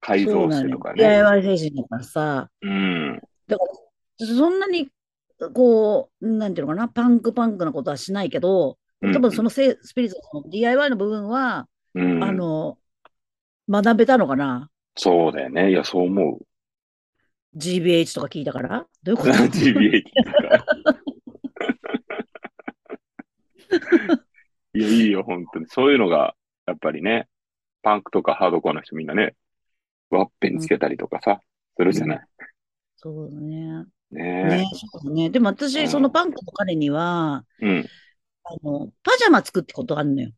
[0.00, 1.02] 改造してとかね。
[1.02, 3.20] DIY 精神だからさ、うん。
[3.46, 3.64] だか
[4.20, 4.88] ら、そんなに、
[5.54, 12.78] こう、なんていうのかな、パンクパンクなことはしないけど、多分そのせスピリッツの DIY の部分は、うん、あの、
[13.68, 15.70] 学べたのかなそうだよね。
[15.70, 16.47] いや、そう思う。
[17.56, 18.86] ?GBH とか聞いたから？
[19.02, 19.32] どういうこと？
[19.48, 20.10] GBA と
[20.48, 20.64] か。
[24.74, 25.66] いや、いいよ、本当に。
[25.68, 26.34] そういうのが、
[26.66, 27.28] やっぱりね、
[27.82, 29.34] パンクとかハードコアの人みんなね、
[30.10, 31.40] ワッペンつけたりとかさ、
[31.76, 32.20] するじゃない？
[32.96, 33.84] そうだね。
[34.10, 35.30] ねね、そうだね。
[35.30, 37.66] でも私、うんそのパンクの彼には、え。
[37.66, 37.86] うん。
[38.44, 40.30] あの、パジャマ作ってことあるのよ。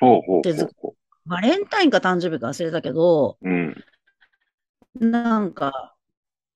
[0.00, 0.94] ほうほうほうほ
[1.26, 3.48] バレンタインか誕生日か忘れたけど、う。
[3.48, 3.84] うん。
[5.00, 5.96] なんか、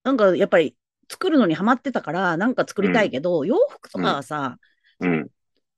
[0.05, 0.77] なんかやっぱり
[1.11, 4.59] 作るのにハマってたから、なんか作りたいけど、洋服とかはさ、
[5.01, 5.29] うん。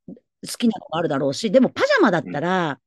[0.07, 0.15] 好
[0.59, 2.79] きなのもあるだろうし、でもパジャマだったら、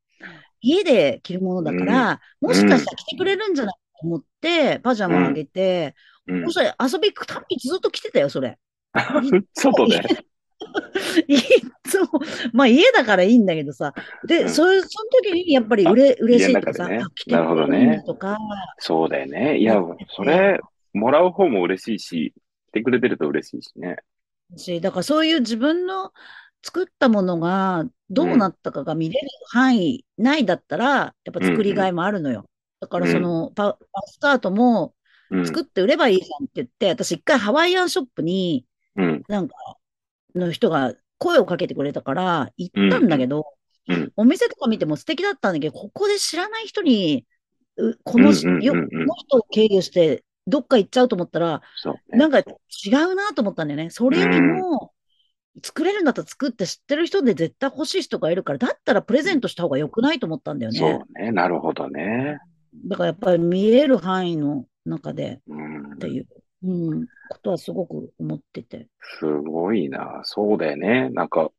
[0.62, 5.96] 家で着るものだから、もしかしたら着てくれるんじゃないかと思って、パジャマあげて、
[6.28, 6.52] うんそ。
[6.52, 8.58] したら遊び行くたびずっと着てたよ、それ。
[9.54, 10.02] 外で。
[11.28, 11.38] い
[11.88, 12.08] つも、
[12.54, 13.94] まあ家だからいいんだけどさ。
[14.28, 18.38] で、うんそういう、その時にやっぱりうれ、嬉しいとかさ、ねなるほどねとか、
[18.80, 19.58] そうだよね。
[19.58, 19.82] いや、
[20.16, 20.60] それ、
[20.98, 22.34] もらう方も嬉しいし、
[22.70, 23.98] 来てくれてると嬉しいしね。
[24.56, 26.12] し、だからそういう自分の
[26.64, 32.50] 作ったものがどうなったかが見れる範囲内だったら、やっぱ作りがいもあるのよ。
[32.80, 34.94] だからそのパ、パスタートも
[35.30, 35.46] うん。
[35.46, 39.24] 作って売ればいいじゃんって言って、私一回ハワイアンショップにうん。
[39.28, 39.56] なんか
[40.36, 43.46] の人が声をかけてくれたから行ったんだけど、
[43.88, 44.12] うん。
[44.16, 47.26] お店とか見ても素敵だったんだけど、ここで知らない人に、
[47.78, 51.62] うこのこの人を経由してどっか行っちゃうと思ったら、
[52.12, 52.18] ね。
[52.18, 52.44] なんか違
[53.10, 53.90] うなと思ったんだよね。
[53.90, 54.94] それよりも、
[55.64, 60.80] 作れるんだったら作って知ってる人で絶対欲しい人がいるから、だったらプレゼントした方が良くないと思ったんだよね。
[60.80, 61.32] そうね。
[61.32, 62.40] なるほどね。
[62.86, 66.28] だからやっぱり見える範囲の中でうんっていう、
[66.64, 68.88] うん、ことはすごく思ってて。
[69.20, 70.22] すごいな。
[70.24, 71.10] そうだよね。
[71.10, 71.52] なんか、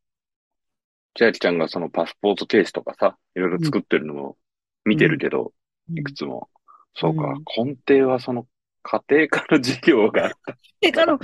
[1.17, 4.37] 千秋ちゃんがそのパスポートケースとかさ、いろいろ作ってるのも
[4.85, 5.53] 見てるけど、
[5.91, 6.51] うんいくつも。
[6.95, 8.47] そうかうん、根底はその
[8.83, 10.57] 家庭科の授業があった。
[10.81, 11.19] で、あの、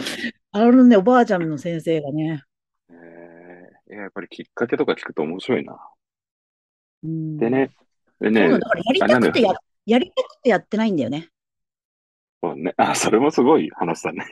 [0.52, 2.42] あのね、おばあちゃんの先生がね、
[2.90, 3.44] えー
[3.92, 5.78] いややっぱりきっかけとか聞くと面白いな。
[7.02, 7.70] うん、でね、
[8.20, 9.52] でねなの、だからやりたくてや、
[9.86, 11.28] やりたくてやってないんだよね。
[12.42, 14.24] そうね、あ、それもすごい話だね。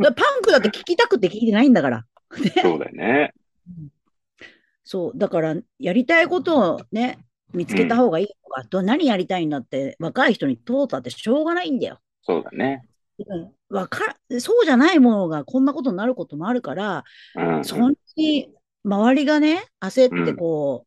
[0.00, 2.06] だパンクだって聞きたくて聞いてないんだから。
[2.62, 3.32] そうだよね。
[4.84, 7.18] そう、だから、やりたいことをね、
[7.52, 12.00] 見つけた方がいいとか、ど何やりたいんだって、若い人に問うたってしょうがないんだよ。
[12.22, 12.84] そうだね。
[13.26, 17.64] うんわかそうじゃないものがこんなことになることもあるから、うん、うん。
[17.64, 18.52] そんなに
[18.84, 20.86] 周りがね、焦ってうんこ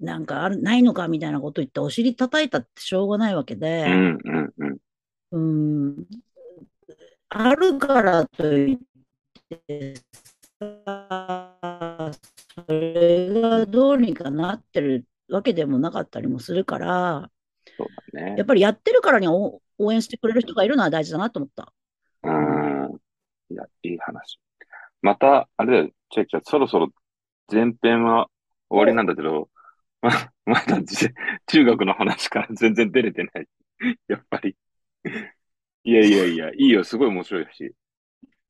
[0.00, 4.78] う、なんかある、ないのかみたいなこと言ってお尻叩いたってしょうがないわけうで、ん、うん、うん。
[5.32, 5.38] う
[5.96, 6.06] ん、
[7.28, 8.78] あるからといっ
[9.66, 9.94] て
[10.60, 12.12] さ、
[12.66, 17.30] それがどうにかなってるわけでもなかったりもするから、
[17.76, 18.46] そうだねやっ。
[18.46, 19.60] ぱりやってるからに応
[19.92, 21.72] 援してくれる人がいるのは大事だなと思った。
[22.22, 23.00] うん。
[23.50, 24.38] いや、いい話。
[25.02, 26.88] また、あれだよ、チェックちゃん、そろそろ
[27.50, 28.28] 前編は
[28.70, 29.48] 終わりなんだけど、
[30.00, 30.10] ま、
[30.46, 31.08] まだじ
[31.46, 33.48] 中学の話から 全然出れてない。
[34.08, 34.56] やっぱり。
[35.84, 37.74] いやいやいや、いいよ、すごい面白いし。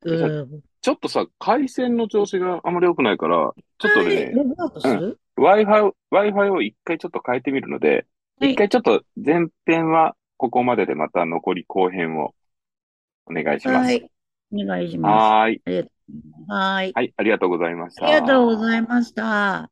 [0.02, 0.62] うん。
[0.80, 8.06] ちょっとさ、回線の調子があまり良くないから、ちょっとね、ログ Wi-Fi、Wi-Fi を一回ちょっと変えてみるので、
[8.40, 12.34] はい一回ちょっと前編はここまででまた残り後編を
[13.26, 13.86] お願いします。
[13.86, 14.10] はい。
[14.52, 15.62] お願いしまはーい。
[15.66, 15.88] す。
[16.48, 16.92] はーい。
[16.94, 18.04] はい、ありがとうございました。
[18.04, 19.70] ありがとうございました。